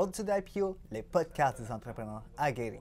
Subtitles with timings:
[0.00, 2.80] Road to the IPO, les podcasts des entrepreneurs aguerris.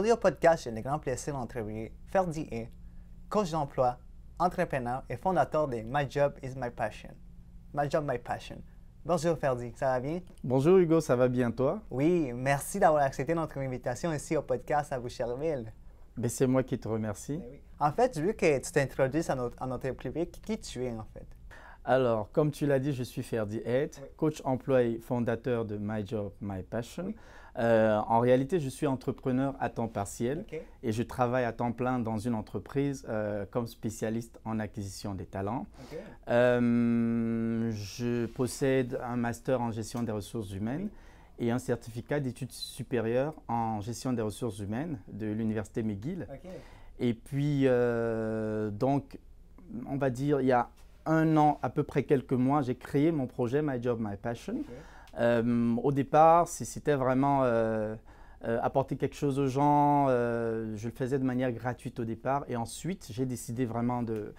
[0.00, 2.68] Aujourd'hui au podcast, j'ai le grand plaisir d'entrevuer Ferdi E,
[3.28, 3.98] coach d'emploi,
[4.38, 7.10] entrepreneur et fondateur de My Job is My Passion.
[7.74, 8.62] My Job, My Passion.
[9.04, 10.20] Bonjour Ferdi, ça va bien?
[10.42, 11.82] Bonjour Hugo, ça va bien toi?
[11.90, 15.70] Oui, merci d'avoir accepté notre invitation ici au podcast à Boucherville.
[16.16, 17.38] Ben, c'est moi qui te remercie.
[17.78, 20.40] En fait, je veux que tu t'introduises à notre, à notre public.
[20.42, 21.26] Qui tu es en fait?
[21.84, 26.06] Alors, comme tu l'as dit, je suis Ferdi Head, coach emploi et fondateur de My
[26.06, 27.12] Job, My Passion.
[27.60, 30.44] Euh, en réalité, je suis entrepreneur à temps partiel
[30.82, 35.26] et je travaille à temps plein dans une entreprise euh, comme spécialiste en acquisition des
[35.26, 35.66] talents.
[36.28, 40.88] Euh, je possède un master en gestion des ressources humaines
[41.38, 46.26] et un certificat d'études supérieures en gestion des ressources humaines de l'Université McGill.
[46.98, 49.18] Et puis, donc,
[49.86, 50.70] on va dire, il y a
[51.06, 54.56] un an, à peu près quelques mois, j'ai créé mon projet My Job, My Passion.
[55.18, 57.94] Euh, au départ, c'était vraiment euh,
[58.44, 60.08] euh, apporter quelque chose aux gens.
[60.08, 62.44] je le faisais de manière gratuite au départ.
[62.48, 64.34] Et ensuite, j'ai décidé vraiment de,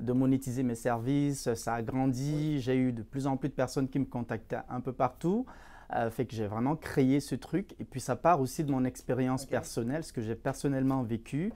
[0.00, 1.52] de, monétiser mes services.
[1.54, 2.60] Ça a grandi.
[2.60, 5.46] J'ai eu de plus en plus de personnes qui me contactaient un peu partout.
[6.10, 7.74] fait que j'ai vraiment créé ce truc.
[7.78, 11.52] Et puis, ça part aussi de mon expérience personnelle, ce que j'ai personnellement vécu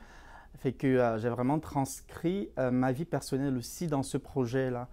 [0.59, 4.89] fait que j'ai vraiment transcrit ma vie personnelle aussi dans ce projet-là.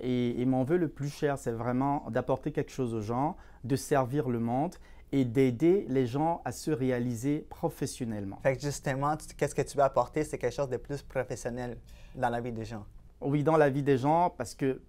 [0.00, 4.28] Et, mon vœu le plus cher, c'est vraiment d'apporter quelque chose aux gens, de servir
[4.28, 4.74] le monde
[5.12, 8.38] et d'aider les gens à se réaliser professionnellement.
[8.42, 11.78] Fait que justement, qu'est-ce que tu veux apporter, c'est quelque chose de plus professionnel
[12.14, 12.84] dans la vie des gens.
[13.20, 14.82] Oui, dans la vie des gens, parce que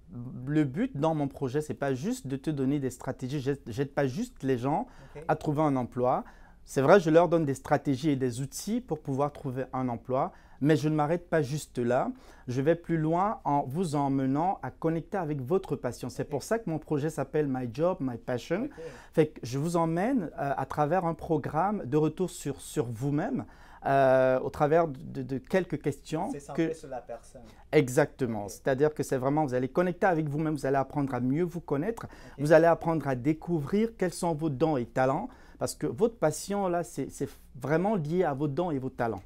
[0.45, 3.39] le but dans mon projet, c'est pas juste de te donner des stratégies.
[3.39, 4.87] Je n'aide pas juste les gens
[5.27, 6.25] à trouver un emploi.
[6.69, 10.33] C'est vrai, je leur donne des stratégies et des outils pour pouvoir trouver un emploi,
[10.59, 12.11] mais je ne m'arrête pas juste là.
[12.49, 16.09] Je vais plus loin en vous emmenant à connecter avec votre passion.
[16.09, 18.67] C'est pour ça que mon projet s'appelle My Job, My Passion.
[19.13, 23.45] Fait que je vous emmène euh, à travers un programme de retour sur, sur vous-même.
[23.85, 26.29] Euh, au travers de, quelques questions.
[26.33, 27.43] C'est centré sur la personne.
[27.71, 28.49] Exactement.
[28.49, 31.61] C'est-à-dire que c'est vraiment, vous allez connecter avec vous-même, vous allez apprendre à mieux vous
[31.61, 32.07] connaître,
[32.37, 35.29] vous allez apprendre à découvrir quels sont vos dons et talents,
[35.59, 37.29] parce que votre passion, là, c'est
[37.59, 39.21] vraiment lié à vos dons et vos talents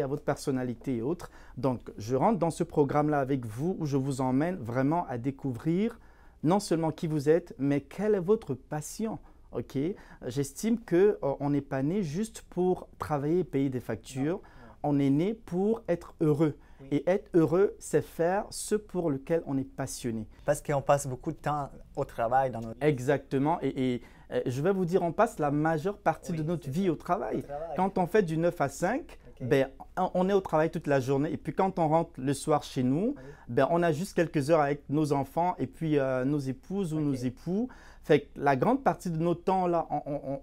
[0.00, 1.30] à votre personnalité et autres.
[1.56, 5.98] Donc, je rentre dans ce programme-là avec vous où je vous emmène vraiment à découvrir
[6.42, 9.18] non seulement qui vous êtes, mais quelle est votre passion.
[9.52, 9.78] Ok,
[10.26, 14.40] j'estime que euh, on n'est pas né juste pour travailler et payer des factures.
[14.82, 16.56] On est né pour être heureux.
[16.92, 20.28] Et être heureux, c'est faire ce pour lequel on est passionné.
[20.44, 22.80] Parce qu'on passe beaucoup de temps au travail dans notre.
[22.80, 23.58] Exactement.
[23.62, 24.00] Et,
[24.46, 27.44] je vais vous dire, on passe la majeure partie de notre vie au travail.
[27.76, 29.68] Quand on fait du 9 à 5, ben,
[30.14, 32.82] on est au travail toute la journée et puis quand on rentre le soir chez
[32.82, 33.14] nous,
[33.48, 37.00] ben, on a juste quelques heures avec nos enfants et puis euh, nos épouses ou
[37.00, 37.68] nos époux.
[38.08, 40.40] Fait que la grande partie de nos temps, là, on,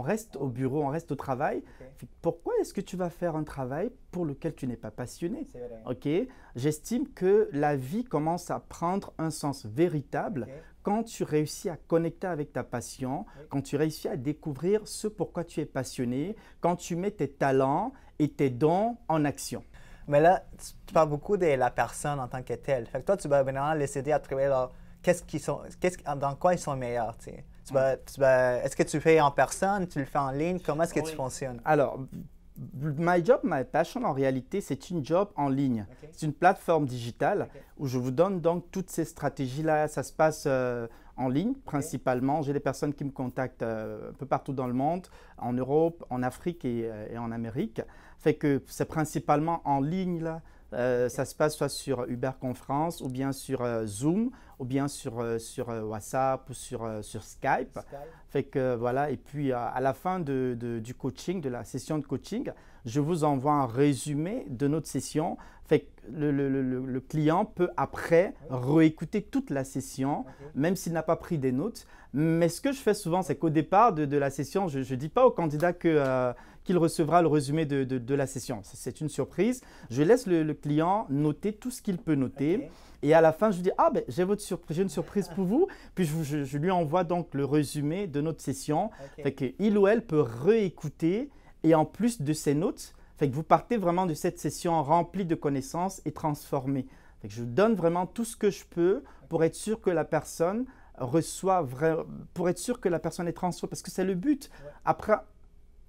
[0.00, 1.62] reste au bureau, on reste au travail.
[2.22, 5.46] Pourquoi est-ce que tu vas faire un travail pour lequel tu n'es pas passionné?
[5.84, 6.08] Ok,
[6.56, 10.46] J'estime que la vie commence à prendre un sens véritable
[10.82, 15.44] quand tu réussis à connecter avec ta passion, quand tu réussis à découvrir ce pourquoi
[15.44, 19.62] tu es passionné, quand tu mets tes talents et tes dons en action.
[20.08, 20.42] Mais là,
[20.86, 22.86] tu parles beaucoup de la personne en tant que telle.
[22.86, 24.48] Fait que toi, tu vas vraiment les aider à trouver
[25.02, 27.16] qu'est-ce qu'ils sont, qu'est-ce, dans quoi ils sont meilleurs.
[27.18, 31.00] Tu est-ce que tu fais en personne, tu le fais en ligne, comment est-ce que
[31.00, 31.60] tu fonctionnes?
[31.64, 31.98] Alors,
[32.74, 35.86] My Job, My Passion, en réalité, c'est une job en ligne.
[36.12, 37.48] C'est une plateforme digitale
[37.78, 39.88] où je vous donne donc toutes ces stratégies-là.
[39.88, 40.86] Ça se passe euh,
[41.16, 42.42] en ligne principalement.
[42.42, 45.06] J'ai des personnes qui me contactent euh, un peu partout dans le monde,
[45.38, 47.80] en Europe, en Afrique et, euh, et en Amérique.
[48.18, 50.42] Fait que c'est principalement en ligne là.
[50.74, 54.88] Euh, ça se passe soit sur Uber Conférence ou bien sur euh, Zoom ou bien
[54.88, 57.78] sur, euh, sur WhatsApp ou sur, sur Skype.
[58.30, 62.06] Fait que voilà, et puis à la fin de, du coaching, de la session de
[62.06, 62.50] coaching,
[62.86, 65.36] je vous envoie un résumé de notre session.
[65.64, 71.02] Fait que le, le, le, client peut après réécouter toute la session, même s'il n'a
[71.02, 71.86] pas pris des notes.
[72.14, 74.98] Mais ce que je fais souvent, c'est qu'au départ de, de, la session, je ne
[74.98, 78.60] dis pas au candidat que qu'il recevra le résumé de, la session.
[78.62, 79.62] C'est une surprise.
[79.90, 82.68] Je laisse le, client noter tout ce qu'il peut noter.
[83.02, 85.44] Et à la fin, je lui dis, ah ben j'ai votre j'ai une surprise pour
[85.44, 85.66] vous.
[85.94, 88.90] Puis je, lui envoie donc le résumé de notre session.
[89.22, 91.30] Fait que il ou elle peut réécouter
[91.64, 95.24] et en plus de ses notes, fait que vous partez vraiment de cette session remplie
[95.24, 96.86] de connaissances et transformée.
[97.20, 100.04] Fait que je donne vraiment tout ce que je peux pour être sûr que la
[100.04, 100.66] personne
[100.98, 102.04] reçoit vraiment,
[102.34, 104.50] pour être sûr que la personne est transformée, parce que c'est le but.
[104.84, 105.14] Après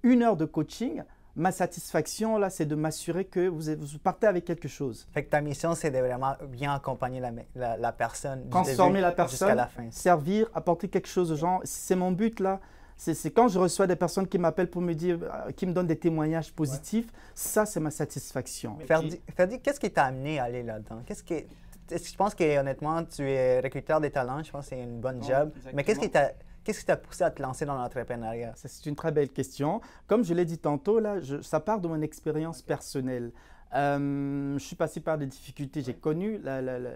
[0.04, 1.02] une heure de coaching,
[1.34, 5.08] ma satisfaction, là, c'est de m'assurer que vous, vous, partez avec quelque chose.
[5.12, 8.48] Fait que ta mission, c'est de vraiment bien accompagner la, la, personne.
[8.50, 9.90] Transformer la personne, la fin.
[9.90, 11.60] servir, apporter quelque chose aux gens.
[11.64, 12.60] C'est mon but, là.
[12.96, 15.88] C'est quand je reçois des personnes qui m'appellent pour me dire, euh, qui me donnent
[15.88, 18.78] des témoignages positifs, ça, c'est ma satisfaction.
[18.86, 19.20] Ferdi,
[19.60, 21.02] qu'est-ce qui t'a amené à aller là-dedans?
[21.04, 21.44] Qu'est-ce qui
[21.90, 24.42] je pense que honnêtement, tu es recruteur des talents.
[24.42, 25.50] Je pense que c'est une bonne job.
[25.74, 26.32] Mais qu'est-ce qui t'a
[26.64, 28.52] Qu'est-ce qui t'a poussé à te lancer dans l'entrepreneuriat?
[28.56, 29.82] C'est une très belle question.
[30.06, 33.32] Comme je l'ai dit tantôt, là, ça part de mon expérience personnelle.
[33.74, 35.82] Euh, je suis passé par des difficultés.
[35.82, 36.90] J'ai connu la, la, la,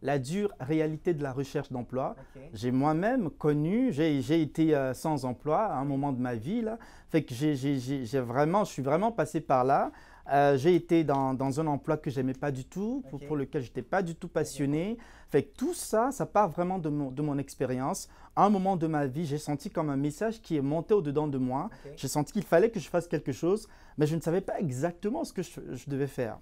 [0.00, 2.14] la, dure réalité de la recherche d'emploi.
[2.52, 6.62] J'ai moi-même connu, j'ai été euh, sans emploi à un moment de ma vie.
[6.62, 6.78] Là.
[7.10, 9.92] Fait que j'ai vraiment, je suis vraiment passé par là.
[10.32, 13.62] Euh, j'ai été dans, dans, un emploi que j'aimais pas du tout, pour, pour lequel
[13.62, 14.96] j'étais pas du tout passionné.
[15.30, 18.08] Fait que tout ça, ça part vraiment de mon, de mon expérience.
[18.34, 21.28] À un moment de ma vie, j'ai senti comme un message qui est monté au-dedans
[21.28, 21.68] de moi.
[21.96, 23.68] J'ai senti qu'il fallait que je fasse quelque chose,
[23.98, 26.38] mais je ne savais pas exactement ce que je, devais faire.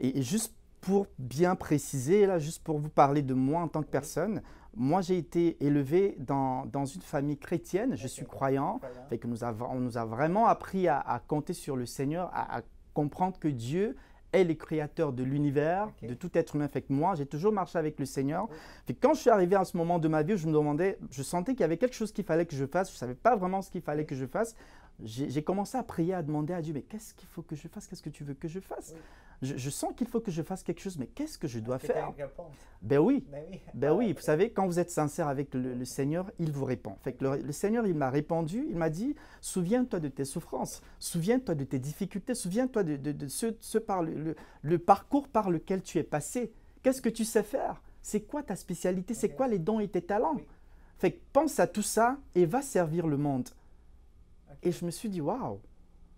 [0.00, 3.88] Et, juste pour bien préciser, là, juste pour vous parler de moi en tant que
[3.90, 4.42] personne,
[4.76, 7.96] moi, j'ai été élevé dans, dans, une famille chrétienne.
[7.96, 8.80] Je suis croyant.
[9.08, 12.28] Fait que nous avons, on nous a vraiment appris à, à compter sur le Seigneur,
[12.34, 12.62] à, à
[12.94, 13.96] comprendre que Dieu
[14.32, 16.68] est le créateur de l'univers, de tout être humain.
[16.68, 18.48] Fait que moi, j'ai toujours marché avec le Seigneur.
[18.86, 21.22] Fait quand je suis arrivé à ce moment de ma vie, je me demandais, je
[21.22, 22.88] sentais qu'il y avait quelque chose qu'il fallait que je fasse.
[22.88, 24.56] Je ne savais pas vraiment ce qu'il fallait que je fasse.
[25.02, 27.86] J'ai commencé à prier, à demander à Dieu, mais qu'est-ce qu'il faut que je fasse?
[27.86, 28.94] Qu'est-ce que tu veux que je fasse?
[29.42, 32.12] Je, sens qu'il faut que je fasse quelque chose, mais qu'est-ce que je dois faire?
[32.80, 34.12] Ben oui, ben oui, ben oui.
[34.12, 36.96] vous savez, quand vous êtes sincère avec le, Seigneur, il vous répond.
[37.02, 41.54] Fait que le, Seigneur, il m'a répondu, il m'a dit, souviens-toi de tes souffrances, souviens-toi
[41.54, 46.52] de tes difficultés, souviens-toi de, ce, par le, parcours par lequel tu es passé.
[46.82, 47.82] Qu'est-ce que tu sais faire?
[48.00, 49.12] C'est quoi ta spécialité?
[49.14, 50.36] C'est quoi les dons et tes talents?
[50.98, 53.48] Fait que pense à tout ça et va servir le monde.
[54.64, 55.60] Et je me suis dit, waouh,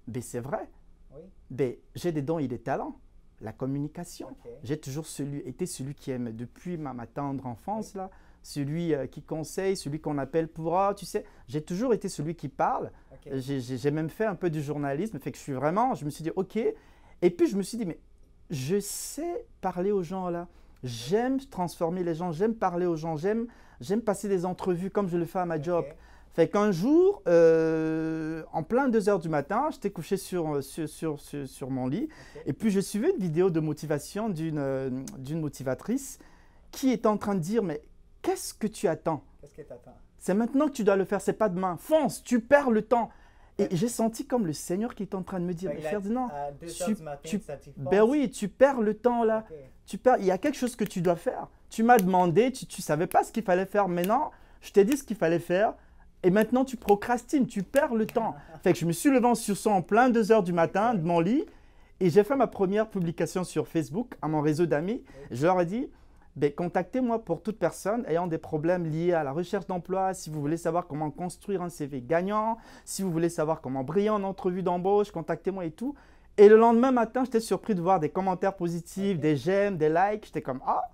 [0.06, 0.70] ben c'est vrai.
[1.50, 2.98] Ben, j'ai des dons et des talents
[3.40, 4.28] la communication.
[4.62, 8.10] J'ai toujours celui, été celui qui aime depuis ma, ma tendre enfance, là,
[8.42, 12.34] celui euh, qui conseille, celui qu'on appelle pour ah, tu sais, j'ai toujours été celui
[12.34, 12.90] qui parle.
[13.26, 16.22] J'ai même fait un peu du journalisme, fait que je suis vraiment, je me suis
[16.22, 16.56] dit, ok.
[17.22, 17.98] Et puis je me suis dit, mais
[18.50, 20.48] je sais parler aux gens là.
[20.84, 23.48] J'aime transformer les gens, j'aime parler aux gens, j'aime
[24.04, 25.84] passer des entrevues comme je le fais à ma job.
[26.36, 31.18] Fait qu'un jour, euh, en plein 2 heures du matin, j'étais couché sur, sur, sur,
[31.18, 32.10] sur, mon lit.
[32.44, 36.18] Et puis, je suivais une vidéo de motivation d'une euh, d'une motivatrice
[36.72, 37.80] qui est en train de dire Mais
[38.20, 39.24] qu'est-ce que tu attends?
[39.40, 41.78] Qu'est-ce que tu attends C'est maintenant que tu dois le faire, c'est pas demain.
[41.80, 43.08] Fonce, tu perds le temps.
[43.56, 46.28] Et j'ai senti comme le Seigneur qui est en train de me dire, mais Ferdinand,
[47.24, 47.40] tu,
[47.78, 49.46] ben oui, tu perds le temps là.
[49.86, 51.48] Tu perds, il y a quelque chose que tu dois faire.
[51.70, 53.88] Tu m'as demandé, tu ne savais pas ce qu'il fallait faire.
[53.88, 55.72] Maintenant, je t'ai dit ce qu'il fallait faire.
[56.26, 58.34] Et maintenant, tu procrastines, tu perds le temps.
[58.64, 61.06] Fait que je me suis levé en sursaut en plein 2 heures du matin de
[61.06, 61.46] mon lit
[62.00, 65.04] et j'ai fait ma première publication sur Facebook à mon réseau d'amis.
[65.30, 65.88] Je leur ai dit,
[66.34, 70.40] ben, contactez-moi pour toute personne ayant des problèmes liés à la recherche d'emploi, si vous
[70.40, 74.64] voulez savoir comment construire un CV gagnant, si vous voulez savoir comment briller en entrevue
[74.64, 75.94] d'embauche, contactez-moi et tout.
[76.38, 80.26] Et le lendemain matin, j'étais surpris de voir des commentaires positifs, des j'aime, des likes.
[80.26, 80.90] J'étais comme, ah,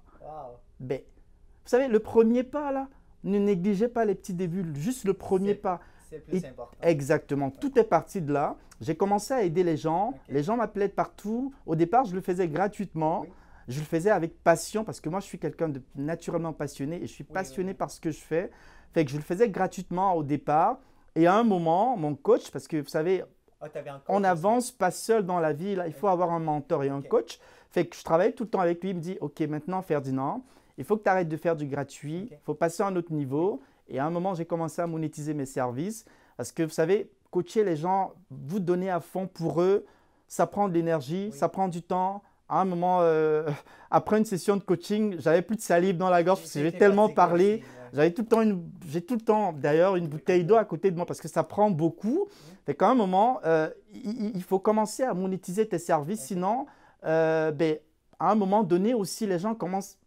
[0.79, 2.89] ben, vous savez, le premier pas là,
[3.25, 5.81] ne négligez pas les petits débuts, juste le premier pas.
[6.11, 6.77] C'est plus important.
[6.83, 7.51] Exactement.
[7.51, 8.57] Tout est parti de là.
[8.81, 10.15] J'ai commencé à aider les gens.
[10.29, 11.55] Les gens m'appelaient partout.
[11.65, 13.25] Au départ, je le faisais gratuitement.
[13.69, 17.07] Je le faisais avec passion parce que moi, je suis quelqu'un de naturellement passionné et
[17.07, 18.51] je suis passionné par ce que je fais.
[18.93, 20.81] Fait que je le faisais gratuitement au départ.
[21.15, 23.23] Et à un moment, mon coach, parce que vous savez,
[23.63, 23.67] oh,
[24.09, 25.75] on n'avance pas seul dans la vie.
[25.77, 27.39] Là, il faut avoir un mentor et un coach.
[27.71, 28.91] Fait que je travaillais tout le temps avec lui.
[28.91, 30.45] Il me dit, OK, maintenant, Ferdinand,
[30.79, 33.13] il faut que tu arrêtes de faire du gratuit, il faut passer à un autre
[33.13, 33.61] niveau.
[33.89, 36.05] Et à un moment, j'ai commencé à monétiser mes services
[36.37, 39.85] parce que vous savez, coacher les gens, vous donner à fond pour eux,
[40.29, 42.23] ça prend de l'énergie, ça prend du temps.
[42.49, 43.49] À un moment, euh,
[43.91, 46.73] après une session de coaching, j'avais plus de salive dans la gorge parce que j'ai
[46.73, 47.63] tellement parlé.
[47.93, 48.43] J'avais tout le temps,
[48.87, 51.43] j'ai tout le temps d'ailleurs une bouteille d'eau à côté de moi parce que ça
[51.43, 52.27] prend beaucoup.
[52.65, 56.67] Fait qu'à un moment, euh, il, faut commencer à monétiser tes services, sinon,
[57.05, 57.77] euh, ben,
[58.19, 59.99] à un moment donné aussi, les gens commencent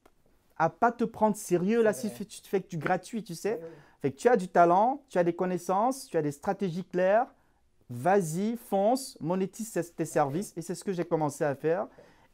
[0.57, 3.59] à pas te prendre sérieux là si tu fais que du gratuit, tu sais.
[4.01, 7.27] Fait que tu as du talent, tu as des connaissances, tu as des stratégies claires.
[7.89, 10.53] vas-y, fonce, monétise tes services.
[10.57, 11.87] Et c'est ce que j'ai commencé à faire.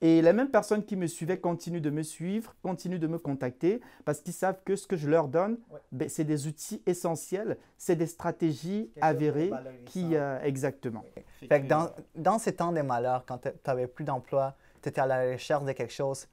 [0.03, 3.81] Et les mêmes personnes qui me suivaient continuent de me suivre, continuent de me contacter
[4.03, 5.59] parce qu'ils savent que ce que je leur donne,
[5.91, 9.51] ben, c'est des outils essentiels, c'est des stratégies avérées
[9.85, 10.15] qui...
[10.15, 11.05] Euh, exactement.
[11.47, 15.01] Fait que dans, dans, ces temps des malheurs, quand tu n'avais plus d'emploi, tu étais
[15.01, 16.27] à la recherche de quelque chose,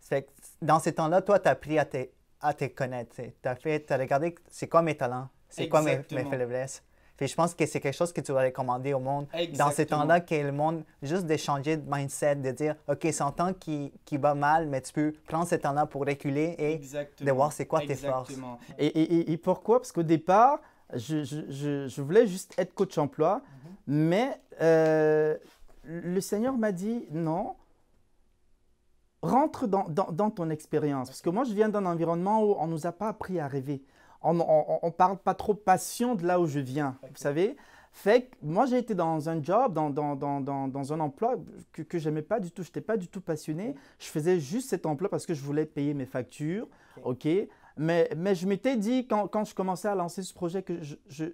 [0.00, 0.30] fait que
[0.62, 2.08] dans ces temps-là, toi, tu as appris à te,
[2.40, 3.16] à te connaître.
[3.16, 6.82] Tu as, as regardé c'est quoi mes talents, c'est quoi mes, mes faiblesses?
[7.18, 10.20] Je pense que c'est quelque chose que tu vas recommander au monde dans ces temps-là,
[10.20, 14.18] que le monde, juste d'échanger de mindset, de dire, OK, c'est un temps qui, qui
[14.18, 16.80] va mal, mais tu peux prendre ce temps-là pour reculer et
[17.24, 18.34] de voir c'est quoi tes forces.
[18.78, 19.80] Et, et, et, pourquoi?
[19.80, 20.60] Parce qu'au départ,
[20.92, 23.70] je, je, je, voulais juste être coach emploi, mm-hmm.
[23.86, 25.36] mais euh,
[25.84, 27.54] le Seigneur m'a dit, non,
[29.26, 31.08] rentre dans, dans, dans ton expérience.
[31.08, 33.48] Parce que moi, je viens d'un environnement où on ne nous a pas appris à
[33.48, 33.82] rêver
[34.22, 37.56] on ne parle pas trop passion de là où je viens, vous savez.
[37.92, 41.36] Fait que moi, j'ai été dans un job, dans, dans, dans, dans un emploi
[41.72, 42.62] que, que j'aimais pas du tout.
[42.62, 43.74] Je n'étais pas du tout passionné.
[43.98, 46.68] Je faisais juste cet emploi parce que je voulais payer mes factures.
[47.04, 47.26] OK.
[47.78, 50.96] Mais, mais je m'étais dit, quand, quand, je commençais à lancer ce projet, que je,
[51.08, 51.24] je,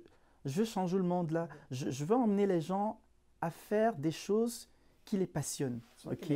[0.44, 1.48] je veux changer le monde là.
[1.72, 3.00] Je, je, veux emmener les gens
[3.40, 4.68] à faire des choses
[5.04, 5.80] qui les passionnent.
[6.06, 6.32] Ok.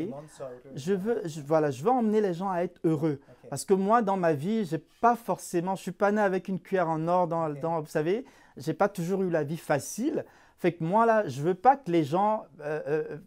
[0.74, 3.20] Je veux, voilà, je veux emmener les gens à être heureux.
[3.48, 6.60] Parce que moi, dans ma vie, j'ai pas forcément, je suis pas né avec une
[6.60, 8.24] cuillère en or dans, dans vous savez,
[8.56, 10.24] j'ai pas toujours eu la vie facile.
[10.58, 13.18] Fait que moi là, je veux pas que les gens euh, euh,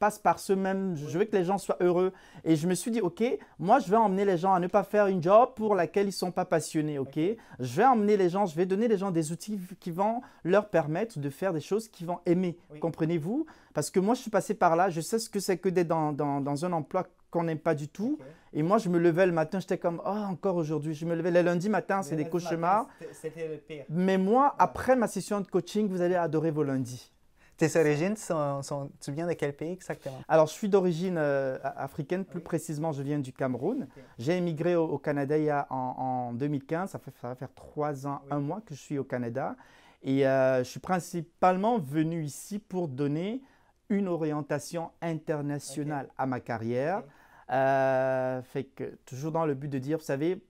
[0.00, 0.96] passe par ce même.
[0.96, 2.12] Je veux que les gens soient heureux.
[2.44, 3.22] Et je me suis dit, OK,
[3.58, 6.08] moi, je vais emmener les gens à ne pas faire une job pour laquelle ils
[6.08, 6.98] ne sont pas passionnés.
[6.98, 7.18] OK,
[7.60, 10.70] je vais emmener les gens, je vais donner les gens des outils qui vont leur
[10.70, 12.58] permettre de faire des choses qu'ils vont aimer.
[12.80, 13.46] Comprenez-vous?
[13.74, 14.88] Parce que moi, je suis passé par là.
[14.88, 17.74] Je sais ce que c'est que d'être dans, dans, dans, un emploi qu'on n'aime pas
[17.74, 18.18] du tout.
[18.54, 20.94] Et moi, je me levais le matin, j'étais comme, oh, encore aujourd'hui.
[20.94, 22.88] Je me levais le lundi matin, c'est des cauchemars.
[23.12, 23.84] C'était le pire.
[23.90, 27.12] Mais moi, après ma session de coaching, vous allez adorer vos lundis.
[27.60, 30.22] Tes origines, sont, tu viens de quel pays exactement?
[30.28, 33.86] Alors, je suis d'origine euh, africaine, plus précisément, je viens du Cameroun.
[34.18, 38.06] J'ai émigré au, Canada il y a, en, 2015, ça, fait, ça va faire trois
[38.06, 39.56] ans, un mois que je suis au Canada.
[40.02, 43.42] Et euh, je suis principalement venu ici pour donner
[43.90, 47.02] une orientation internationale à ma carrière.
[47.50, 50.42] Euh, fait que toujours dans le but de dire, vous savez,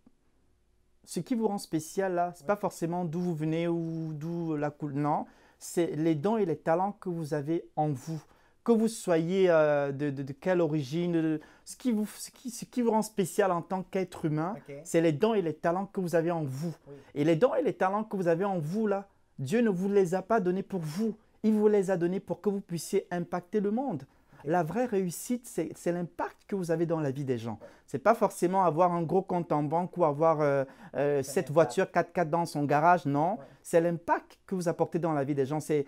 [1.02, 4.70] ce qui vous rend spécial là, c'est pas forcément d'où vous venez ou d'où la
[4.70, 4.96] couleur.
[4.96, 5.26] Non,
[5.60, 8.20] c'est les dons et les talents que vous avez en vous.
[8.64, 12.82] Que vous soyez euh, de, de, quelle origine, ce, qui vous, ce, qui, ce, qui
[12.82, 16.14] vous rend spécial en tant qu'être humain, c'est les dons et les talents que vous
[16.14, 16.74] avez en vous.
[17.14, 19.88] Et les dons et les talents que vous avez en vous, là, Dieu ne vous
[19.88, 21.16] les a pas donnés pour vous.
[21.42, 24.02] Il vous les a donnés pour que vous puissiez impacter le monde.
[24.44, 27.58] La vraie réussite, c'est l'impact que vous avez dans la vie des gens.
[27.86, 31.50] Ce n'est pas forcément avoir un gros compte en banque ou avoir euh, euh, cette
[31.50, 33.04] voiture 4x4 dans son garage.
[33.06, 35.60] Non, c'est l'impact que vous apportez dans la vie des gens.
[35.60, 35.86] C'est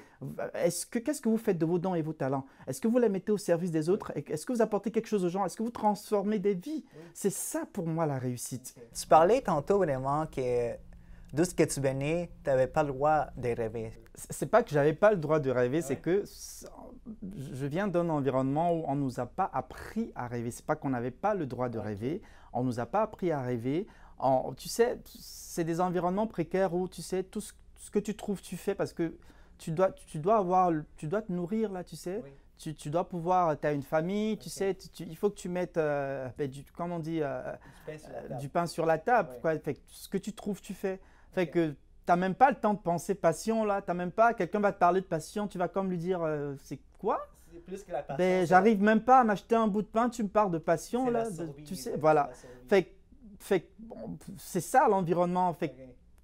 [0.54, 2.44] est-ce que qu'est-ce que vous faites de vos dons et vos talents?
[2.66, 4.12] Est-ce que vous les mettez au service des autres?
[4.16, 5.44] Est-ce que vous apportez quelque chose aux gens?
[5.44, 6.85] Est-ce que vous transformez des vies?
[7.14, 8.75] C'est ça pour moi la réussite.
[8.92, 10.73] Tu parlais tantôt vraiment que
[11.32, 13.92] de ce que tu venais, tu n'avais pas le droit de rêver.
[14.14, 16.24] C'est pas que j'avais pas le droit de rêver, c'est que
[17.22, 20.50] je viens d'un environnement où on nous a pas appris à rêver.
[20.50, 22.20] C'est pas qu'on n'avait pas le droit de rêver,
[22.52, 23.86] on nous a pas appris à rêver.
[24.56, 27.52] tu sais, c'est des environnements précaires où tu sais tout ce,
[27.90, 29.16] que tu trouves, tu fais parce que
[29.58, 32.22] tu dois, tu dois avoir, tu dois te nourrir là, tu sais.
[32.58, 35.78] Tu, tu, dois pouvoir, tu as une famille, tu sais, il faut que tu mettes,
[35.78, 37.42] euh, ben, du, comment on dit, euh,
[38.38, 39.30] du, pain sur la table.
[39.40, 39.54] Quoi.
[39.88, 41.00] ce que tu trouves, tu fais.
[41.32, 41.76] Fait que tu
[42.08, 43.82] n'as même pas le temps de penser passion là.
[43.82, 44.34] Tu même pas.
[44.34, 47.26] Quelqu'un va te parler de passion, tu vas comme lui dire euh, c'est quoi?
[47.52, 48.24] C'est plus que la passion.
[48.24, 51.10] Ben, j'arrive même pas à m'acheter un bout de pain, tu me parles de passion
[51.10, 51.26] là.
[51.64, 52.30] tu sais, voilà.
[52.68, 52.94] Fait,
[53.38, 53.68] fait
[54.36, 55.52] c'est ça l'environnement.
[55.52, 55.74] Fait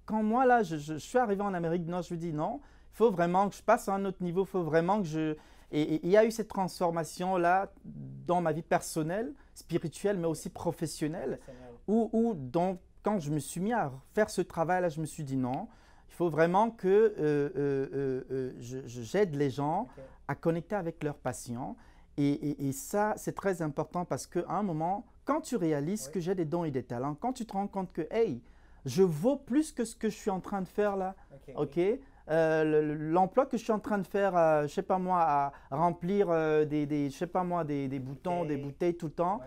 [0.05, 2.61] quand moi là, je, je, suis arrivé en Amérique du Nord, je me dis non,
[2.93, 5.35] il faut vraiment que je passe à un autre niveau, il faut vraiment que je.
[5.71, 10.49] Et il y a eu cette transformation là dans ma vie personnelle, spirituelle, mais aussi
[10.49, 11.39] professionnelle,
[11.87, 15.23] où, où donc quand je me suis mis à faire ce travail-là, je me suis
[15.23, 15.67] dit non,
[16.09, 19.87] il faut vraiment que euh, euh, euh, j'aide les gens
[20.27, 21.75] à connecter avec leurs patients.
[22.17, 26.43] Et, ça, c'est très important parce qu'à un moment, quand tu réalises que j'ai des
[26.43, 28.41] dons et des talents, quand tu te rends compte que, hey,
[28.85, 31.15] je vaux plus que ce que je suis en train de faire là,
[31.55, 31.79] ok,
[32.27, 36.27] l'emploi que je suis en train de faire, je je sais pas moi, à remplir
[36.65, 39.39] des, des, je sais pas moi, des, des boutons, des bouteilles tout le temps,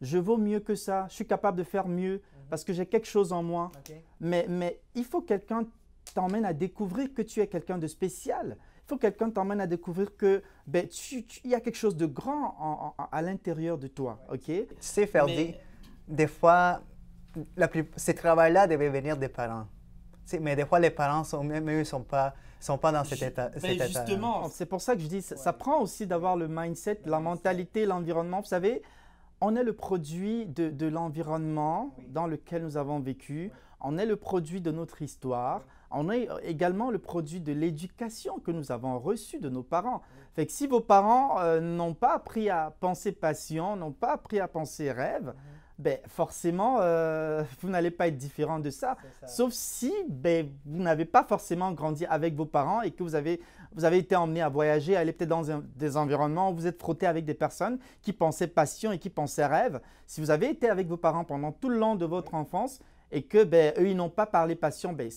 [0.00, 3.06] je vaux mieux que ça, je suis capable de faire mieux parce que j'ai quelque
[3.06, 3.70] chose en moi.
[4.20, 5.66] Mais, mais il faut que quelqu'un
[6.14, 8.56] t'emmène à découvrir que tu es quelqu'un de spécial.
[8.84, 11.96] Il faut que quelqu'un t'emmène à découvrir que ben, tu, il y a quelque chose
[11.96, 14.18] de grand à l'intérieur de toi.
[14.32, 14.44] OK?
[14.44, 15.54] Tu sais, Ferdi,
[16.06, 16.80] des fois,
[17.56, 19.66] la plus, ces travaux-là devaient venir des parents.
[20.40, 23.22] mais des fois, les parents, sont, même eux, ne sont pas, sont pas dans cet
[23.22, 23.50] état.
[23.62, 27.20] Mais justement, c'est pour ça que je dis, ça, prend aussi d'avoir le mindset, la
[27.20, 28.40] mentalité, l'environnement.
[28.40, 28.82] Vous savez,
[29.40, 33.50] on est le produit de, de l'environnement dans lequel nous avons vécu.
[33.80, 35.62] On est le produit de notre histoire.
[35.90, 40.02] On est également le produit de l'éducation que nous avons reçue de nos parents.
[40.34, 44.38] Fait que si vos parents euh, n'ont pas appris à penser passion, n'ont pas appris
[44.38, 45.32] à penser rêve,
[45.78, 48.96] ben, forcément, euh, vous n'allez pas être différent de ça.
[49.26, 53.40] Sauf si ben, vous n'avez pas forcément grandi avec vos parents et que vous avez,
[53.78, 56.80] vous avez été emmené à voyager, à aller peut-être dans des environnements où vous êtes
[56.80, 59.80] frotté avec des personnes qui pensaient passion et qui pensaient rêve.
[60.04, 62.80] Si vous avez été avec vos parents pendant tout le long de votre enfance
[63.12, 65.08] et que ben, eux, ils n'ont pas parlé passion, ben,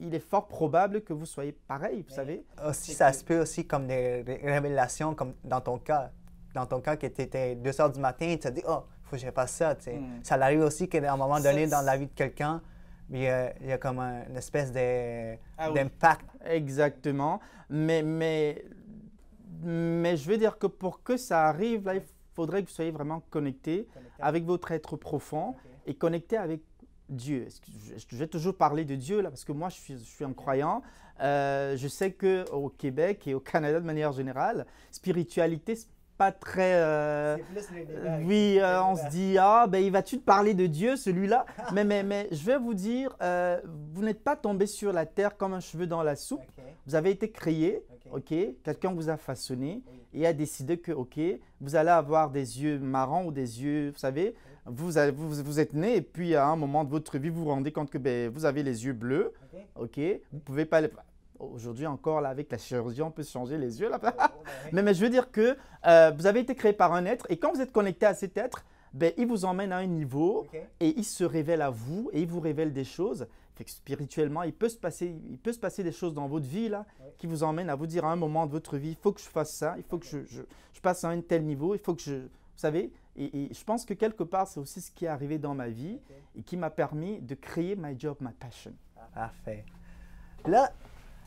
[0.00, 2.44] il est fort probable que vous soyez pareil, vous savez.
[2.66, 6.10] Aussi, ça se peut aussi comme des, révélations, comme dans ton cas.
[6.56, 8.80] Dans ton cas, que tu étais 2 heures du matin et tu as dit, oh,
[9.04, 9.74] faut que je fasse ça.
[9.74, 10.24] Hmm.
[10.24, 12.60] Ça arrive aussi qu'à un moment donné, dans la vie de quelqu'un,
[13.12, 14.72] il y, a, il y a comme une espèce
[15.58, 16.26] ah d'impact.
[16.44, 17.40] Exactement.
[17.68, 18.64] Mais, mais,
[19.62, 22.02] mais je veux dire que pour que ça arrive, là, il
[22.34, 23.86] faudrait que vous soyez vraiment connecté,
[24.18, 25.54] avec votre être profond
[25.86, 26.62] et connecté avec
[27.08, 27.48] Dieu.
[28.10, 30.32] Je vais toujours parler de Dieu là parce que moi je suis, je suis un
[30.32, 30.82] croyant.
[31.20, 35.76] Euh, je sais qu'au Québec et au Canada de manière générale, spiritualité,
[36.16, 36.74] pas très.
[36.74, 37.36] Euh,
[38.24, 41.46] oui, euh, on se dit ah ben il va-tu te parler de Dieu celui-là?
[41.72, 43.60] Mais mais mais je vais vous dire, euh,
[43.92, 46.40] vous n'êtes pas tombé sur la terre comme un cheveu dans la soupe.
[46.86, 48.34] Vous avez été créé, ok.
[48.62, 51.18] Quelqu'un vous a façonné et a décidé que ok,
[51.60, 54.34] vous allez avoir des yeux marrons ou des yeux, vous savez.
[54.64, 57.50] Vous, vous, vous, êtes né et puis à un moment de votre vie, vous vous
[57.50, 59.32] rendez compte que ben, vous avez les yeux bleus,
[59.74, 59.98] ok.
[60.32, 60.82] Vous pouvez pas
[61.42, 63.90] aujourd'hui encore, là, avec la chirurgie, on peut changer les yeux.
[63.90, 64.00] Là.
[64.72, 65.56] mais, mais je veux dire que
[65.86, 68.36] euh, vous avez été créé par un être et quand vous êtes connecté à cet
[68.36, 70.46] être, ben, il vous emmène à un niveau
[70.80, 73.26] et il se révèle à vous et il vous révèle des choses.
[73.54, 76.46] Fait que spirituellement, il peut, se passer, il peut se passer des choses dans votre
[76.46, 76.86] vie là,
[77.18, 79.20] qui vous emmènent à vous dire à un moment de votre vie, il faut que
[79.20, 81.80] je fasse ça, il faut que je, je, je passe à un tel niveau, il
[81.80, 82.14] faut que je...
[82.14, 85.38] Vous savez, et, et je pense que quelque part, c'est aussi ce qui est arrivé
[85.38, 85.98] dans ma vie
[86.36, 88.72] et qui m'a permis de créer my job, my passion.
[89.14, 89.64] Parfait.
[90.46, 90.72] Là,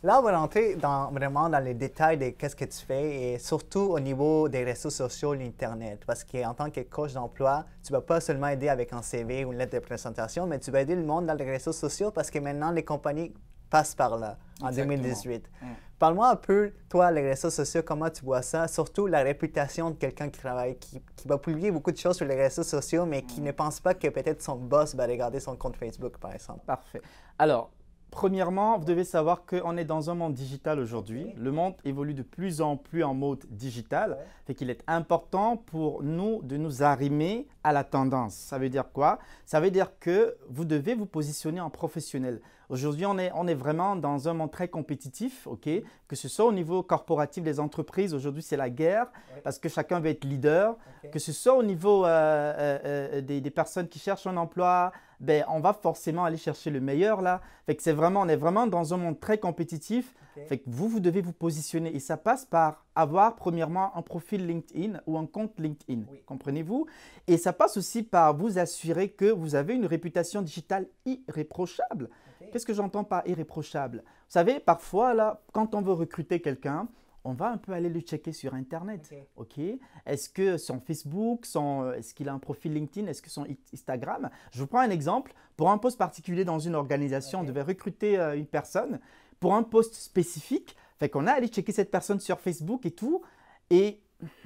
[0.03, 3.39] Là, on va rentrer dans, vraiment dans les détails de qu'est-ce que tu fais et
[3.39, 6.03] surtout au niveau des réseaux sociaux, l'Internet.
[6.05, 9.45] Parce qu'en tant que coach d'emploi, tu ne vas pas seulement aider avec un CV
[9.45, 12.11] ou une lettre de présentation, mais tu vas aider le monde dans les réseaux sociaux
[12.11, 13.33] parce que maintenant, les compagnies
[13.69, 15.49] passent par là en 2018.
[15.61, 15.65] Mm.
[15.97, 19.95] Parle-moi un peu, toi, les réseaux sociaux, comment tu vois ça, surtout la réputation de
[19.95, 23.41] quelqu'un qui travaille, qui, va publier beaucoup de choses sur les réseaux sociaux, mais qui
[23.41, 23.45] mm.
[23.45, 26.61] ne pense pas que peut-être son boss va regarder son compte Facebook, par exemple.
[26.65, 27.01] Parfait.
[27.39, 27.71] Alors,
[28.11, 31.33] Premièrement, vous devez savoir qu'on est dans un monde digital aujourd'hui.
[31.37, 34.17] Le monde évolue de plus en plus en mode digital.
[34.45, 38.33] Fait qu'il est important pour nous de nous arrimer à la tendance.
[38.33, 39.19] Ça veut dire quoi?
[39.45, 42.41] Ça veut dire que vous devez vous positionner en professionnel.
[42.69, 45.69] Aujourd'hui, on est, on est vraiment dans un monde très compétitif, ok?
[46.07, 48.13] Que ce soit au niveau corporatif des entreprises.
[48.13, 49.07] Aujourd'hui, c'est la guerre
[49.43, 50.75] parce que chacun veut être leader.
[51.11, 54.91] Que ce soit au niveau euh, euh, euh, des, des, personnes qui cherchent un emploi,
[55.19, 57.41] ben, on va forcément aller chercher le meilleur là.
[57.65, 60.13] Fait que c'est vraiment, on est vraiment dans un monde très compétitif.
[60.47, 64.45] Fait que vous, vous devez vous positionner et ça passe par avoir premièrement un profil
[64.45, 66.03] LinkedIn ou un compte LinkedIn.
[66.25, 66.87] Comprenez-vous?
[67.27, 72.09] Et ça passe aussi par vous assurer que vous avez une réputation digitale irréprochable.
[72.51, 74.03] Qu'est-ce que j'entends par irréprochable?
[74.05, 76.87] Vous savez, parfois là, quand on veut recruter quelqu'un,
[77.25, 79.13] on va un peu aller le checker sur Internet.
[79.35, 79.59] Ok.
[80.05, 84.29] Est-ce que son Facebook, son, est-ce qu'il a un profil LinkedIn, est-ce que son Instagram?
[84.51, 85.33] Je vous prends un exemple.
[85.57, 88.99] Pour un poste particulier dans une organisation, on devait recruter euh, une personne
[89.39, 90.77] pour un poste spécifique.
[90.97, 93.21] Fait qu'on a allé checker cette personne sur Facebook et tout,
[93.69, 93.99] et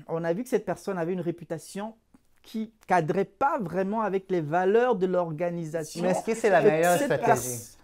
[0.08, 1.96] on a vu que cette personne avait une réputation
[2.42, 6.02] qui cadrait pas vraiment avec les valeurs de l'organisation.
[6.02, 7.78] Mais est-ce que c'est la meilleure stratégie?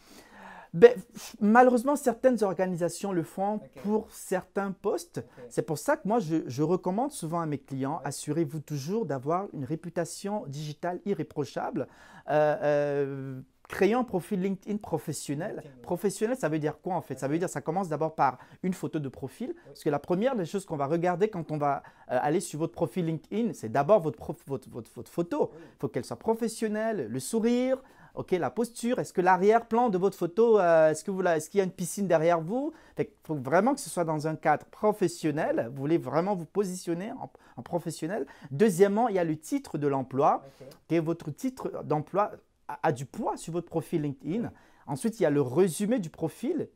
[0.75, 0.91] Ben,
[1.39, 5.23] malheureusement, certaines organisations le font pour certains postes.
[5.47, 9.63] C'est pour ça que moi, je, recommande souvent à mes clients, assurez-vous toujours d'avoir une
[9.63, 11.87] réputation digitale irréprochable.
[12.29, 15.63] Euh, euh, créer un profil LinkedIn professionnel.
[15.81, 17.19] Professionnel, ça veut dire quoi en fait?
[17.19, 19.55] Ça veut dire ça commence d'abord par une photo de profil.
[19.65, 22.59] Parce que la première des choses qu'on va regarder quand on va euh, aller sur
[22.59, 25.51] votre profil LinkedIn, c'est d'abord votre, votre, votre, votre, photo.
[25.55, 27.81] Il faut qu'elle soit professionnelle, le sourire,
[28.15, 31.03] Ok, la posture, est-ce que l'arrière-plan de votre photo, euh, est-ce
[31.49, 32.71] qu'il y a une piscine derrière vous?
[32.97, 35.69] Il faut vraiment que ce soit dans un cadre professionnel.
[35.71, 38.25] Vous voulez vraiment vous positionner en, professionnel.
[38.51, 40.43] Deuxièmement, il y a le titre de l'emploi.
[40.87, 40.99] Okay.
[40.99, 42.31] votre titre d'emploi
[42.67, 44.51] a, du poids sur votre profil LinkedIn.
[44.87, 46.69] Ensuite, il y a le résumé du profil.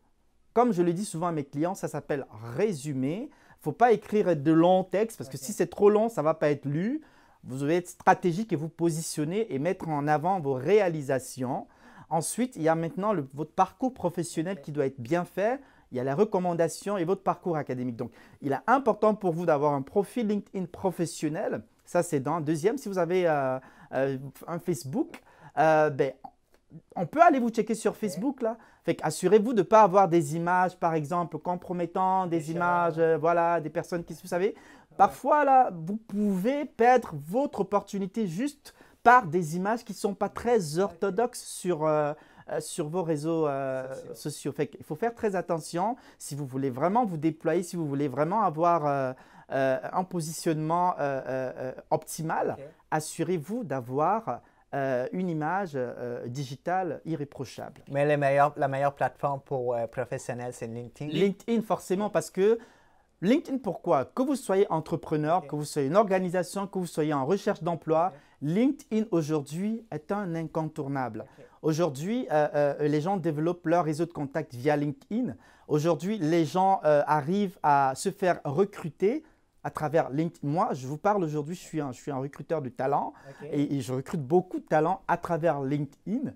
[0.54, 2.26] Comme je le dis souvent à mes clients, ça s'appelle
[2.56, 3.30] résumé.
[3.30, 6.22] Il ne faut pas écrire de longs textes parce que si c'est trop long, ça
[6.22, 7.02] ne va pas être lu.
[7.44, 11.68] Vous devez être stratégique et vous positionner et mettre en avant vos réalisations.
[12.10, 15.60] Ensuite, il y a maintenant votre parcours professionnel qui doit être bien fait.
[15.92, 17.96] Il y a les recommandations et votre parcours académique.
[17.96, 21.64] Donc, il est important pour vous d'avoir un profil LinkedIn professionnel.
[21.86, 22.42] Ça, c'est dans.
[22.42, 23.58] Deuxième, si vous avez euh,
[23.94, 25.20] euh, un Facebook,
[25.58, 26.14] euh, ben,
[26.96, 28.58] on peut aller vous checker sur Facebook là.
[28.84, 33.72] Fait assurez-vous de ne pas avoir des images, par exemple, compromettantes, des images, voilà, des
[33.72, 34.56] personnes qui, vous savez,
[35.00, 40.28] parfois là, vous pouvez perdre votre opportunité juste par des images qui ne sont pas
[40.28, 42.14] très orthodoxes sur, euh,
[42.50, 44.52] euh, sur vos réseaux euh, sociaux.
[44.52, 48.10] Fait il faut faire très attention si vous voulez vraiment vous déployer, si vous voulez
[48.10, 49.16] vraiment avoir
[49.50, 50.96] un positionnement
[51.90, 52.58] optimal,
[52.92, 54.42] assurez-vous d'avoir
[54.74, 55.78] une image
[56.26, 57.82] digitale irréprochable.
[57.90, 61.12] Mais meilleure, la meilleure plateforme pour professionnels, c'est LinkedIn.
[61.12, 62.60] LinkedIn, forcément, parce que
[63.22, 64.06] LinkedIn, pourquoi?
[64.06, 68.14] Que vous soyez entrepreneur, que vous soyez une organisation, que vous soyez en recherche d'emploi,
[68.42, 71.26] LinkedIn aujourd'hui est un incontournable.
[71.62, 75.36] Aujourd'hui, euh, euh, les gens développent leur réseau de contacts via LinkedIn.
[75.68, 79.24] Aujourd'hui, les gens euh, arrivent à se faire recruter
[79.66, 80.48] à travers LinkedIn.
[80.48, 83.14] Moi, je vous parle aujourd'hui, je, suis un, je suis un recruteur de talent
[83.52, 86.32] et, je recrute beaucoup de talents à travers LinkedIn.